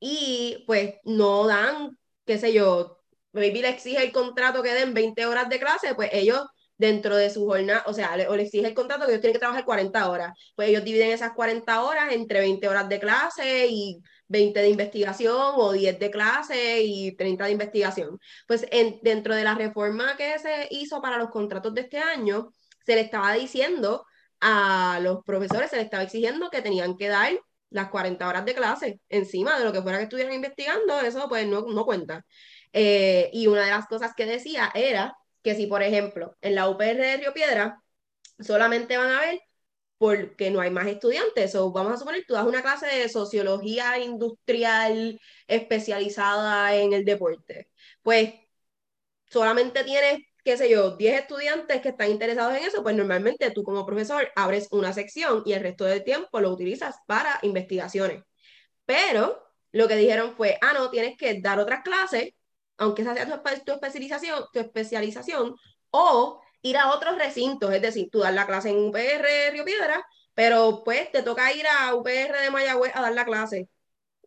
[0.00, 3.00] y pues no dan, qué sé yo,
[3.32, 6.40] maybe le exige el contrato que den 20 horas de clase, pues ellos
[6.76, 9.34] dentro de su jornada, o sea, le, o le exige el contrato que ellos tienen
[9.34, 13.66] que trabajar 40 horas, pues ellos dividen esas 40 horas entre 20 horas de clase
[13.68, 18.18] y 20 de investigación o 10 de clase y 30 de investigación.
[18.46, 22.50] Pues en, dentro de la reforma que se hizo para los contratos de este año,
[22.84, 24.04] se le estaba diciendo
[24.40, 27.32] a los profesores, se les estaba exigiendo que tenían que dar
[27.70, 31.46] las 40 horas de clase encima de lo que fuera que estuvieran investigando, eso pues
[31.46, 32.24] no, no cuenta.
[32.72, 36.68] Eh, y una de las cosas que decía era que si, por ejemplo, en la
[36.68, 37.82] UPR de Río Piedra
[38.38, 39.40] solamente van a ver
[39.98, 41.54] porque no hay más estudiantes.
[41.56, 47.70] O vamos a suponer, tú das una clase de sociología industrial especializada en el deporte.
[48.02, 48.34] Pues
[49.26, 53.62] solamente tienes, qué sé yo, 10 estudiantes que están interesados en eso, pues normalmente tú
[53.64, 58.22] como profesor abres una sección y el resto del tiempo lo utilizas para investigaciones.
[58.86, 59.42] Pero
[59.72, 62.30] lo que dijeron fue, ah, no, tienes que dar otras clases,
[62.78, 65.54] aunque esa sea tu, tu especialización, tu especialización,
[65.90, 70.04] o ir a otros recintos, es decir, tú das la clase en UPR Río Piedra,
[70.34, 73.68] pero pues te toca ir a UPR de Mayagüez a dar la clase,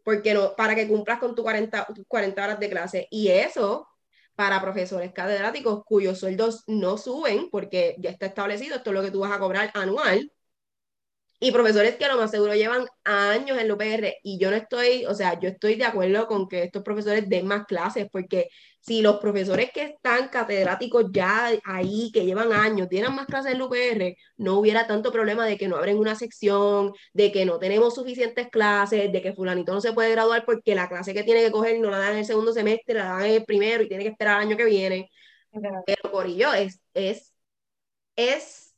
[0.04, 3.08] porque no, para que cumplas con tus 40, tus 40 horas de clase.
[3.12, 3.88] Y eso
[4.36, 9.12] para profesores catedráticos cuyos sueldos no suben, porque ya está establecido, esto es lo que
[9.12, 10.32] tú vas a cobrar anual,
[11.44, 14.58] y profesores que a lo más seguro llevan años en la UPR y yo no
[14.58, 18.50] estoy, o sea, yo estoy de acuerdo con que estos profesores den más clases, porque
[18.82, 23.60] si los profesores que están catedráticos ya ahí, que llevan años, dieran más clases en
[23.60, 27.60] la UPR, no hubiera tanto problema de que no abren una sección, de que no
[27.60, 31.44] tenemos suficientes clases, de que fulanito no se puede graduar porque la clase que tiene
[31.44, 33.88] que coger no la dan en el segundo semestre, la dan en el primero y
[33.88, 35.10] tiene que esperar el año que viene.
[35.86, 37.34] Pero Corillo, es, es,
[38.16, 38.71] es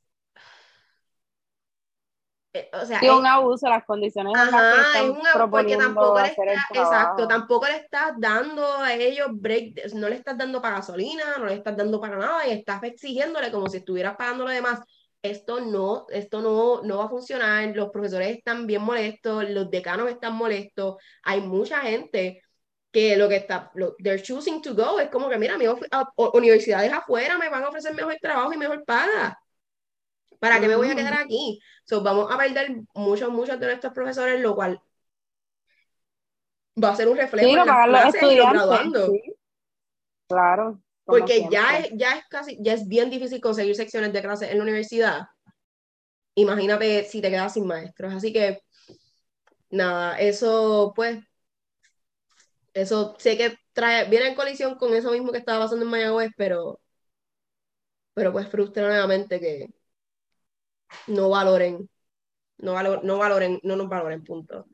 [2.74, 5.28] o sea, Sí, es- un abuso, las condiciones en las que Ajá, es están un
[5.52, 10.16] porque proponiendo tampoco le está, exacto, tampoco le estás dando a ellos break, no le
[10.16, 13.78] estás dando para gasolina, no le estás dando para nada y estás exigiéndole como si
[13.78, 14.80] estuvieras pagando lo demás.
[15.22, 20.10] Esto no, esto no, no va a funcionar, los profesores están bien molestos, los decanos
[20.10, 22.42] están molestos, hay mucha gente
[22.92, 25.66] que lo que está, lo, they're choosing to go, es como que mira, mi
[26.34, 29.38] universidades afuera me van a ofrecer mejor trabajo y mejor paga.
[30.44, 31.62] ¿Para qué me voy a quedar aquí?
[31.86, 34.82] So, vamos a perder muchos, muchos de nuestros profesores, lo cual
[36.84, 39.36] va a ser un reflejo Sí, en las clases y los sí.
[40.28, 40.82] Claro.
[41.06, 44.58] Porque ya es, ya es casi, ya es bien difícil conseguir secciones de clases en
[44.58, 45.22] la universidad.
[46.36, 48.14] Imagínate si te quedas sin maestros.
[48.14, 48.60] Así que,
[49.70, 51.20] nada, eso pues,
[52.74, 56.32] eso sé que trae, viene en colisión con eso mismo que estaba pasando en Mayagüez,
[56.36, 56.82] pero,
[58.14, 59.70] pero pues frustra nuevamente que
[61.08, 61.90] no valoren,
[62.58, 64.66] no, valor, no valoren, no nos valoren, punto.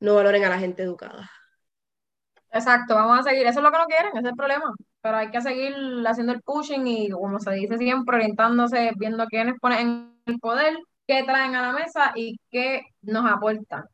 [0.00, 1.30] No valoren a la gente educada.
[2.50, 3.46] Exacto, vamos a seguir.
[3.46, 4.74] Eso es lo que no quieren, ese es el problema.
[5.02, 5.74] Pero hay que seguir
[6.06, 10.76] haciendo el pushing y, como se dice siempre, orientándose, viendo quiénes ponen en el poder,
[11.06, 13.84] qué traen a la mesa y qué nos aportan.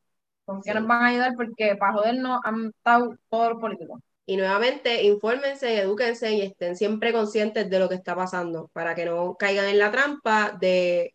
[0.45, 0.79] Con qué Sí.
[0.79, 4.01] nos van a ayudar, porque para jodernos han estado todos los políticos.
[4.27, 9.05] Y nuevamente, infórmense, edúquense y estén siempre conscientes de lo que está pasando para que
[9.05, 11.15] no caigan en la trampa de,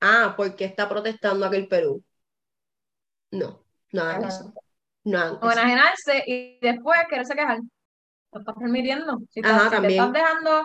[0.00, 2.04] ah, porque está protestando aquel Perú.
[3.30, 4.54] No, nada de eso.
[5.04, 7.58] Nada de O enajenarse y después quererse quejar.
[8.32, 9.18] lo estás permitiendo.
[9.30, 10.00] Si, Ajá, estás, si te también.
[10.04, 10.62] estás dejando,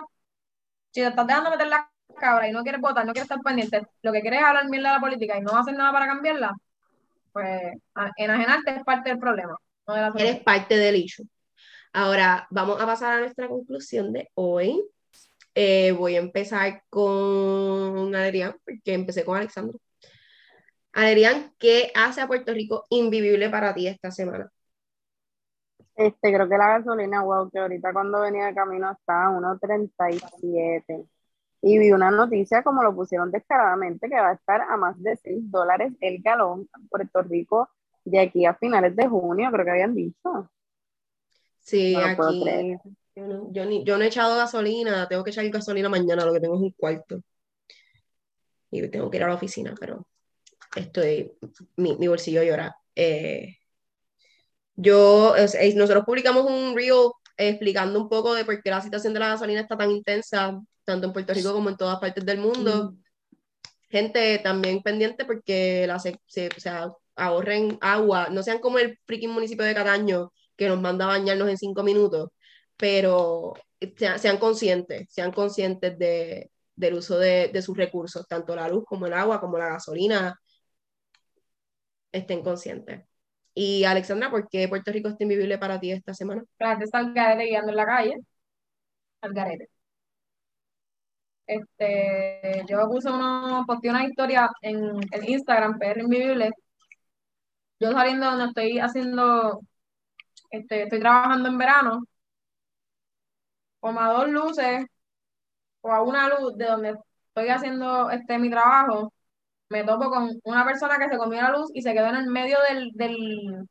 [0.92, 3.82] si te estás dejando meter la cabra y no quieres votar, no quieres estar pendiente,
[4.04, 6.54] lo que quieres es hablar mierda de la política y no hacer nada para cambiarla,
[7.34, 7.74] pues
[8.18, 9.56] enajenarte es parte del problema,
[9.88, 11.26] no de la Eres parte del issue.
[11.94, 14.84] Ahora, vamos a pasar a nuestra conclusión de hoy.
[15.54, 19.80] Eh, voy a empezar con Adrián, porque empecé con Alexandro.
[20.94, 24.50] Adrián, ¿qué hace a Puerto Rico invivible para ti esta semana?
[25.96, 31.08] Este, creo que la gasolina, wow, que ahorita cuando venía de camino estaba a 1.37.
[31.62, 35.16] Y vi una noticia como lo pusieron descaradamente que va a estar a más de
[35.16, 37.70] 6 dólares el galón en Puerto Rico
[38.04, 40.50] de aquí a finales de junio, creo que habían dicho.
[41.64, 42.42] Sí, No aquí
[43.16, 46.34] yo no, yo ni- yo no he echado gasolina, tengo que echar gasolina mañana, lo
[46.34, 47.22] que tengo es un cuarto.
[48.72, 50.08] Y tengo que ir a la oficina, pero
[50.76, 51.32] estoy,
[51.78, 52.76] mi, mi bolsillo llora.
[52.96, 53.58] Eh,
[54.76, 55.36] yo,
[55.76, 59.62] nosotros publicamos un reel explicando un poco de por qué la situación de la gasolina
[59.62, 62.96] está tan intensa, tanto en Puerto Rico como en todas partes del mundo.
[63.90, 68.98] Gente también pendiente porque la se, se- o sea, ahorren agua, no sean como el
[69.06, 72.30] freaking municipio de Cataño que nos manda a bañarnos en cinco minutos,
[72.78, 73.54] pero
[74.18, 79.14] sean, conscientes, sean conscientes de, del uso de, sus recursos, tanto la luz como el
[79.14, 80.40] agua, como la gasolina,
[82.12, 83.04] estén conscientes.
[83.54, 86.44] Y Alexandra, ¿por qué Puerto Rico está invivible para ti esta semana?
[86.60, 88.16] La gente está al garete guiando en la calle,
[89.22, 89.70] al garete.
[91.46, 94.80] Este, yo puse uno, posté una historia en,
[95.12, 96.52] en Instagram, PR Invivible,
[97.80, 99.60] yo saliendo donde estoy haciendo,
[100.54, 102.04] este, estoy trabajando en verano,
[103.80, 104.86] como a dos luces
[105.82, 106.96] o a una luz de donde
[107.28, 109.14] estoy haciendo este mi trabajo,
[109.70, 112.28] me topo con una persona que se comió la luz y se quedó en el
[112.28, 113.68] medio del, del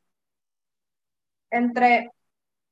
[1.51, 2.11] entre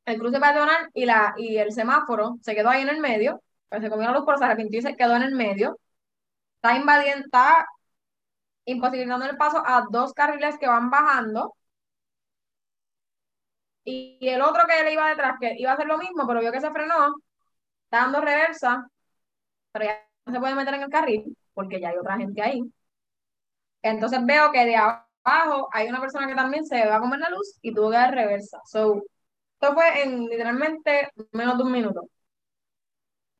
[0.07, 1.07] el cruce peatonal y
[1.39, 4.39] y el semáforo, se quedó ahí en el medio, pues se comió la luz, pero
[4.39, 5.79] se arrepintió y se quedó en el medio.
[6.57, 7.67] Está invadiendo, está
[8.65, 11.55] imposibilitando el paso a dos carriles que van bajando.
[13.85, 16.53] Y, el otro que le iba detrás, que iba a hacer lo mismo, pero vio
[16.53, 17.15] que se frenó,
[17.85, 18.87] está dando reversa,
[19.73, 22.63] pero ya no se puede meter en el carril, porque ya hay otra gente ahí.
[23.83, 27.31] Entonces veo que de abajo hay una persona que también se va a comer la
[27.31, 28.61] luz y tuvo que dar reversa.
[28.67, 29.03] So,
[29.61, 32.03] esto fue en literalmente menos de un minuto.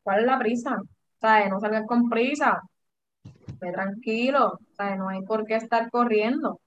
[0.03, 0.77] ¿Cuál es la prisa?
[1.21, 2.61] Sea, no salgas con prisa.
[3.61, 4.59] Ve tranquilo.
[4.77, 6.61] Sea, no hay por qué estar corriendo.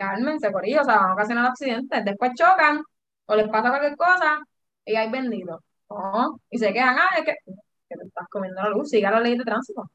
[0.00, 0.80] Cálmense, corillo.
[0.82, 2.04] O sea, van a ocasionar accidentes.
[2.04, 2.82] Después chocan
[3.26, 4.40] o les pasa cualquier cosa
[4.84, 5.62] y hay vendido.
[5.90, 6.40] No.
[6.50, 7.34] Y se quedan, ah, es que,
[7.88, 8.88] que te estás comiendo la luz.
[8.90, 9.90] Siga la ley de tránsito.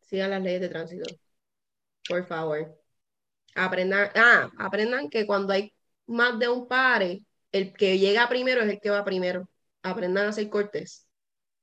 [0.00, 1.04] Sigan las leyes de tránsito,
[2.08, 2.78] por favor.
[3.54, 5.74] Aprendan, ah, aprendan que cuando hay
[6.06, 9.48] más de un pare, el que llega primero es el que va primero.
[9.82, 11.06] Aprendan a ser cortés.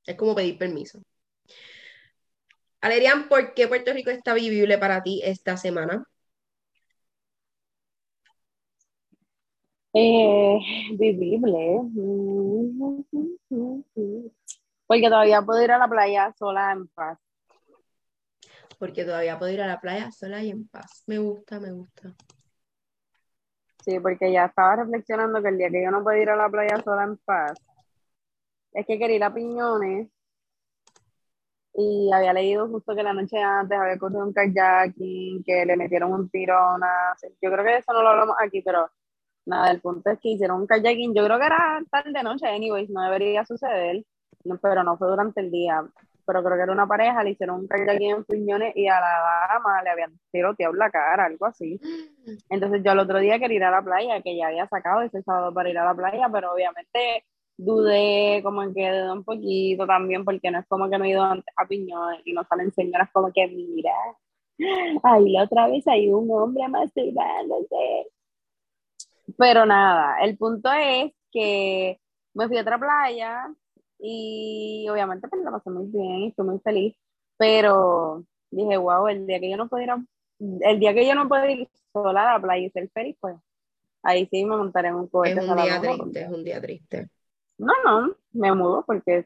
[0.05, 1.01] Es como pedir permiso.
[2.83, 6.03] Alerian, ¿por qué Puerto Rico está vivible para ti esta semana?
[9.93, 10.59] Eh,
[10.99, 11.79] vivible.
[14.85, 17.17] Porque todavía puedo ir a la playa sola en paz.
[18.77, 21.03] Porque todavía puedo ir a la playa sola y en paz.
[21.07, 22.13] Me gusta, me gusta.
[23.85, 26.49] Sí, porque ya estaba reflexionando que el día que yo no puedo ir a la
[26.49, 27.53] playa sola en paz,
[28.73, 30.09] es que quería ir a Piñones
[31.75, 36.13] y había leído justo que la noche antes había corrido un kayaking, que le metieron
[36.13, 37.15] un tiro a una...
[37.41, 38.89] Yo creo que eso no lo hablamos aquí, pero
[39.45, 42.89] nada, el punto es que hicieron un kayaking, yo creo que era tarde noche, anyways,
[42.89, 44.03] no debería suceder,
[44.43, 45.83] no, pero no fue durante el día,
[46.25, 49.47] pero creo que era una pareja, le hicieron un kayaking en Piñones y a la
[49.53, 51.79] dama le habían tiroteado la cara, algo así.
[52.49, 55.23] Entonces yo al otro día quería ir a la playa, que ya había sacado ese
[55.23, 57.25] sábado para ir a la playa, pero obviamente
[57.57, 61.23] dudé, como que dudé un poquito también, porque no es como que no he ido
[61.23, 63.93] antes a Piñón y no salen señoras como que, mira,
[65.03, 68.09] ahí la otra vez hay un hombre masturbándose.
[69.37, 71.99] Pero nada, el punto es que
[72.33, 73.47] me fui a otra playa
[73.99, 76.95] y obviamente pues la pasé muy bien y estoy muy feliz,
[77.37, 80.03] pero dije, wow, el día que yo no puedo ir a
[80.39, 83.35] el día que yo no puedo ir sola a la playa y ser feliz, pues
[84.01, 85.39] ahí sí me montaré en un cohete.
[85.39, 87.09] Es un día triste, es un día triste.
[87.63, 89.25] No, no, me mudo porque.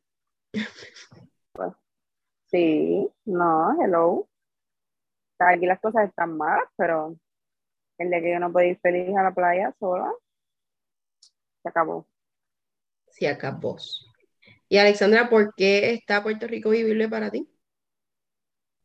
[1.54, 1.74] Pues,
[2.46, 4.28] sí, no, hello.
[5.40, 7.16] Aquí las cosas están malas, pero
[7.98, 10.12] el día que yo no puedo ir feliz a la playa sola,
[11.64, 12.08] se acabó.
[13.08, 13.78] Se acabó.
[14.70, 17.50] Y Alexandra, ¿por qué está Puerto Rico vivible para ti?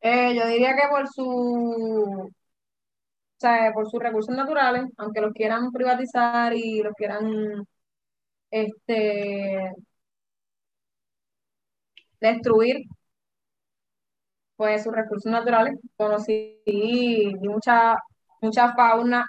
[0.00, 2.30] Eh, yo diría que por su, o
[3.36, 7.66] sea, por sus recursos naturales, aunque los quieran privatizar y los quieran
[8.52, 9.72] este,
[12.20, 12.86] destruir
[14.56, 15.78] pues sus recursos naturales.
[15.96, 16.62] Conocí
[17.40, 17.96] mucha,
[18.40, 19.26] mucha fauna,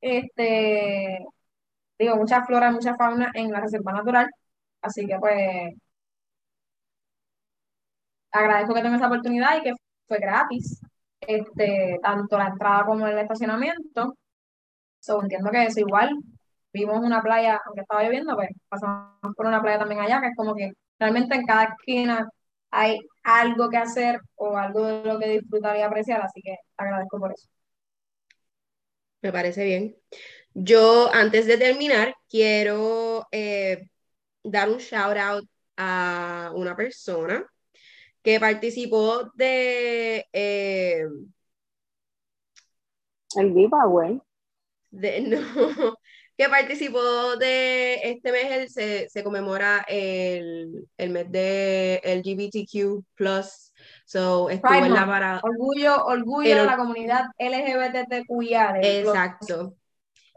[0.00, 1.18] este,
[1.98, 4.28] digo, mucha flora, mucha fauna en la reserva natural.
[4.82, 5.74] Así que pues
[8.32, 9.72] agradezco que tenga esa oportunidad y que
[10.06, 10.80] fue gratis,
[11.20, 14.14] este, tanto la entrada como el estacionamiento.
[15.00, 16.10] So, entiendo que es igual.
[16.72, 20.36] Vimos una playa, aunque estaba lloviendo, pues pasamos por una playa también allá, que es
[20.36, 22.28] como que realmente en cada esquina
[22.70, 27.18] hay algo que hacer o algo de lo que disfrutar y apreciar, así que agradezco
[27.18, 27.48] por eso.
[29.22, 29.96] Me parece bien.
[30.54, 33.88] Yo, antes de terminar, quiero eh,
[34.42, 37.46] dar un shout out a una persona
[38.22, 40.26] que participó de...
[40.32, 41.04] Eh,
[43.36, 44.20] el giveaway.
[44.90, 45.20] De,
[45.76, 45.96] no,
[46.38, 53.04] que participó de este mes, se, se, conmemora el, el, mes de LGBTQ+.
[54.06, 55.40] So, estuvo en la parada.
[55.42, 58.78] Orgullo, orgullo de la comunidad LGBTQIA.
[58.80, 59.74] Exacto.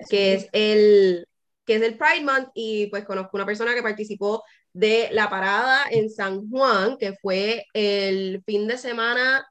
[0.10, 1.28] Que es el
[1.66, 4.44] que es el Pride Month y pues conozco una persona que participó
[4.74, 9.46] de la parada en San Juan, que fue el fin de semana,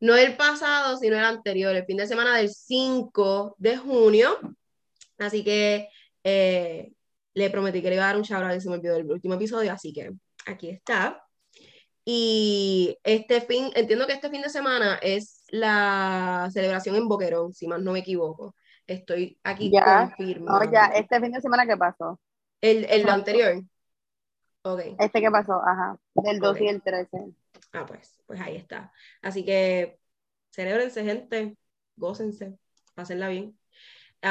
[0.00, 4.36] no el pasado, sino el anterior, el fin de semana del 5 de junio.
[5.18, 5.88] Así que
[6.24, 6.92] eh,
[7.34, 9.34] le prometí que le iba a dar un shout y se me olvidó del último
[9.34, 10.10] episodio, así que
[10.46, 11.22] aquí está.
[12.04, 17.66] Y este fin, entiendo que este fin de semana es la celebración en Boquerón, si
[17.66, 18.54] más no me equivoco.
[18.86, 20.72] Estoy aquí ya, confirmando.
[20.72, 22.20] ya, este fin de semana, ¿qué pasó?
[22.60, 23.62] El, el anterior.
[24.62, 24.96] Okay.
[24.98, 27.18] Este que pasó, ajá, del 2 y el 13.
[27.72, 28.92] Ah, pues, pues ahí está.
[29.22, 29.98] Así que
[30.50, 31.56] celebrense, gente,
[31.96, 32.58] gócense,
[32.94, 33.58] pásenla bien.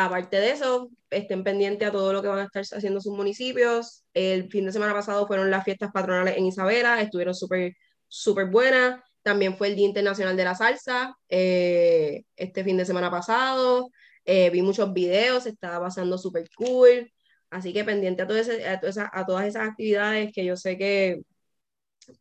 [0.04, 4.04] Aparte de eso, estén pendientes a todo lo que van a estar haciendo sus municipios.
[4.14, 7.74] El fin de semana pasado fueron las fiestas patronales en Isabela, estuvieron súper,
[8.10, 9.02] súper buenas.
[9.22, 13.90] También fue el Día Internacional de la Salsa eh, este fin de semana pasado.
[14.26, 17.10] Eh, vi muchos videos, estaba pasando súper cool.
[17.50, 21.22] Así que pendiente a, todo a, a, todas esas actividades que yo sé que,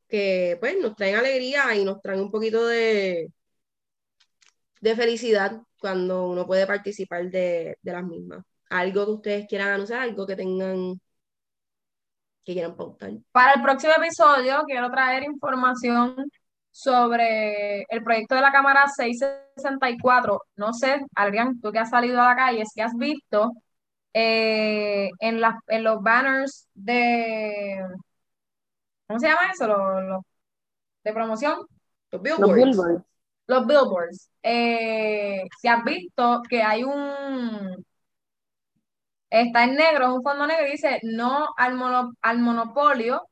[0.08, 3.32] que pues, nos traen alegría y nos traen un poquito de,
[4.80, 8.42] de felicidad cuando uno puede participar de, de las mismas.
[8.70, 10.98] Algo que ustedes quieran anunciar, algo que tengan
[12.42, 13.10] que quieran pautar.
[13.32, 16.16] Para el próximo episodio quiero traer información
[16.70, 20.40] sobre el proyecto de la cámara 664.
[20.56, 23.52] No sé, Adrián, tú que has salido a la calle, si has visto
[24.14, 27.76] eh, en, en los banners de,
[29.06, 29.66] ¿cómo se llama eso?
[29.66, 30.22] Los,
[31.04, 31.58] de promoción.
[32.10, 32.48] Los billboards.
[32.48, 33.04] Los billboards.
[34.42, 37.84] Eh, si has visto que hay un,
[39.30, 41.78] está en negro, un fondo negro y dice no al,
[42.22, 43.22] al monopolio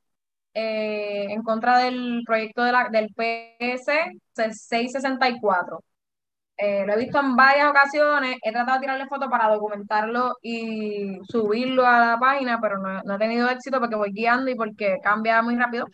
[0.55, 3.93] eh, en contra del proyecto de la, del PS
[4.35, 5.81] 664.
[6.57, 11.19] Eh, lo he visto en varias ocasiones, he tratado de tirarle fotos para documentarlo y
[11.29, 15.43] subirlo a la página, pero no, he tenido éxito porque voy guiando y porque cambia
[15.43, 15.87] muy rápido.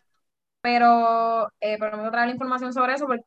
[0.61, 3.25] Pero, eh, pero me voy a traer la información sobre eso porque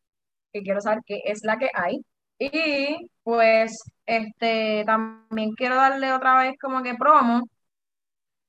[0.63, 1.99] quiero saber qué es la que hay.
[2.39, 7.43] Y pues este también quiero darle otra vez como que promo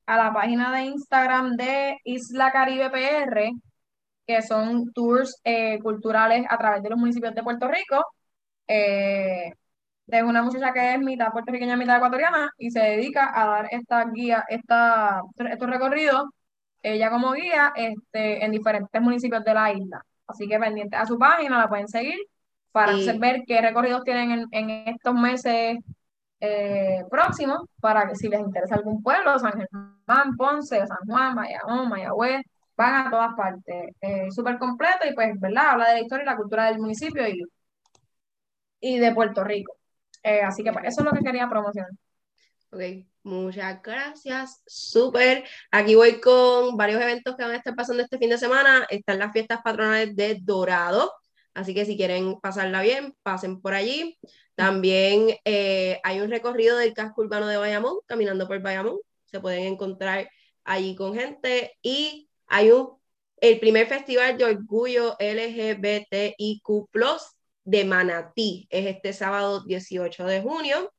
[0.07, 3.51] a la página de Instagram de Isla Caribe PR,
[4.27, 8.05] que son tours eh, culturales a través de los municipios de Puerto Rico
[8.69, 9.53] eh,
[10.07, 14.05] de una muchacha que es mitad puertorriqueña, mitad ecuatoriana, y se dedica a dar esta
[14.13, 16.25] guía, esta, estos recorridos,
[16.83, 20.05] ella como guía, este, en diferentes municipios de la isla.
[20.33, 22.19] Así que pendiente a su página, la pueden seguir
[22.73, 25.79] para ver qué recorridos tienen en, estos meses
[26.41, 31.89] eh, próximos, para que si les interesa algún pueblo, San Germán, Ponce, San Juan, Mayagón,
[31.89, 32.43] Mayagüez,
[32.77, 33.95] van a todas partes.
[34.01, 35.71] Eh, Súper completo y pues, ¿verdad?
[35.73, 37.43] Habla de la historia y la cultura del municipio y
[38.83, 39.75] y de Puerto Rico.
[40.23, 41.91] Eh, así que pues, eso es lo que quería promocionar.
[42.71, 44.63] Ok, muchas gracias.
[44.67, 45.45] Súper.
[45.71, 48.87] Aquí voy con varios eventos que van a estar pasando este fin de semana.
[48.91, 51.13] Están las fiestas patronales de Dorado.
[51.55, 54.19] Así que si quieren pasarla bien, pasen por allí.
[54.55, 58.99] También eh, hay un recorrido del casco urbano de Bayamón, caminando por Bayamón.
[59.25, 60.29] Se pueden encontrar
[60.65, 61.77] allí con gente.
[61.83, 62.99] Y hay un,
[63.39, 66.63] el primer festival de orgullo LGBTIQ
[67.65, 68.67] de Manatí.
[68.71, 70.93] Es este sábado 18 de junio.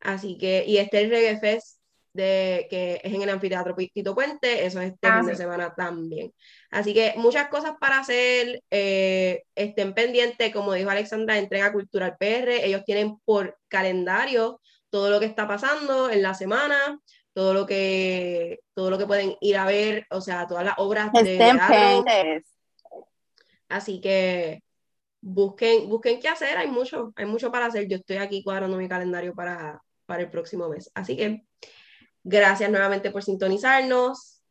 [0.00, 1.80] Así que, y este el Reggae Fest
[2.12, 5.74] de, que es en el anfiteatro Tito Puente, eso es este ah, fin de semana
[5.74, 6.32] también.
[6.70, 12.64] Así que muchas cosas para hacer, eh, estén pendientes, como dijo Alexandra, entrega cultural PR,
[12.64, 16.98] ellos tienen por calendario todo lo que está pasando en la semana,
[17.32, 21.12] todo lo que, todo lo que pueden ir a ver, o sea, todas las obras
[21.12, 21.76] de Estén teatro.
[21.76, 22.56] pendientes.
[23.68, 24.64] Así que
[25.20, 27.86] busquen, busquen qué hacer, hay mucho, hay mucho para hacer.
[27.86, 29.80] Yo estoy aquí cuadrando mi calendario para,
[30.10, 30.90] para el próximo mes.
[30.92, 31.46] Así que
[32.24, 34.42] gracias nuevamente por sintonizarnos.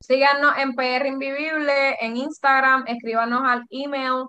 [0.00, 4.28] Síganos en PR Invivible, en Instagram, escríbanos al email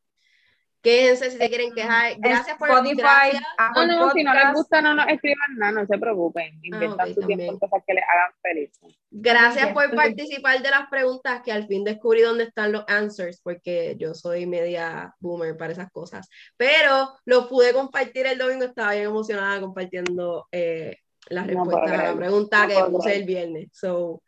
[0.82, 2.14] Quédense si se quieren quejar.
[2.18, 3.42] Gracias por Spotify, gracias.
[3.42, 4.56] No, Apple no, si no les Podcast.
[4.56, 6.58] gusta, no nos escriban nada, no se preocupen.
[6.62, 8.98] Inviertan ok, su tiempo en cosas que les hagan felices.
[9.10, 13.96] Gracias por participar de las preguntas que al fin descubrí dónde están los answers, porque
[13.96, 16.28] yo soy media boomer para esas cosas.
[16.56, 20.96] Pero lo pude compartir el domingo, estaba bien emocionada compartiendo eh,
[21.28, 23.68] las No respuestas a la pregunta No que puse el viernes.
[23.72, 24.20] So,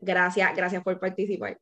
[0.00, 1.58] gracias, gracias por participar.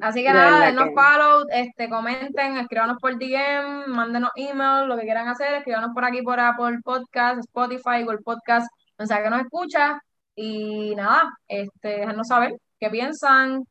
[0.00, 5.02] Así que nada, denos que- follow, este, comenten, escríbanos por DM, mándenos email, lo que
[5.02, 9.40] quieran hacer, escríbanos por aquí por Apple Podcast, Spotify, Google Podcast, donde sea que nos
[9.40, 10.00] escucha.
[10.34, 13.64] Y nada, este, déjanos saber qué piensan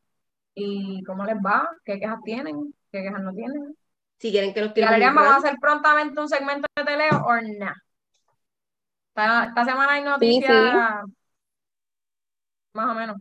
[0.54, 3.74] y cómo les va, qué quejas tienen, qué quejas no tienen.
[4.18, 7.74] Si quieren que los tiremos vamos a hacer prontamente un segmento de teleo o nada.
[9.14, 11.04] Esta, esta semana hay noticias,
[12.74, 13.16] más o menos.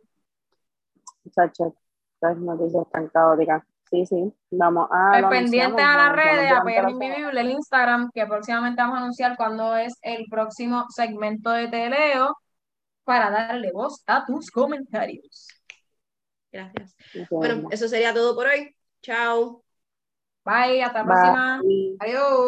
[1.24, 1.74] Muchachos,
[2.20, 3.64] estas noticias tan caóticas.
[3.90, 5.12] Sí, sí, vamos a.
[5.12, 6.90] Pues anunciamos, a las redes, a semana.
[6.90, 12.36] Invivible, el Instagram, que próximamente vamos a anunciar cuándo es el próximo segmento de Teleo
[13.06, 15.48] para darle voz a tus comentarios.
[16.52, 16.96] gracias.
[17.30, 18.76] Bueno, eso sería todo por hoy.
[19.02, 19.64] Chao.
[20.44, 21.62] Bye, hasta la próxima.
[22.00, 22.46] Adiós.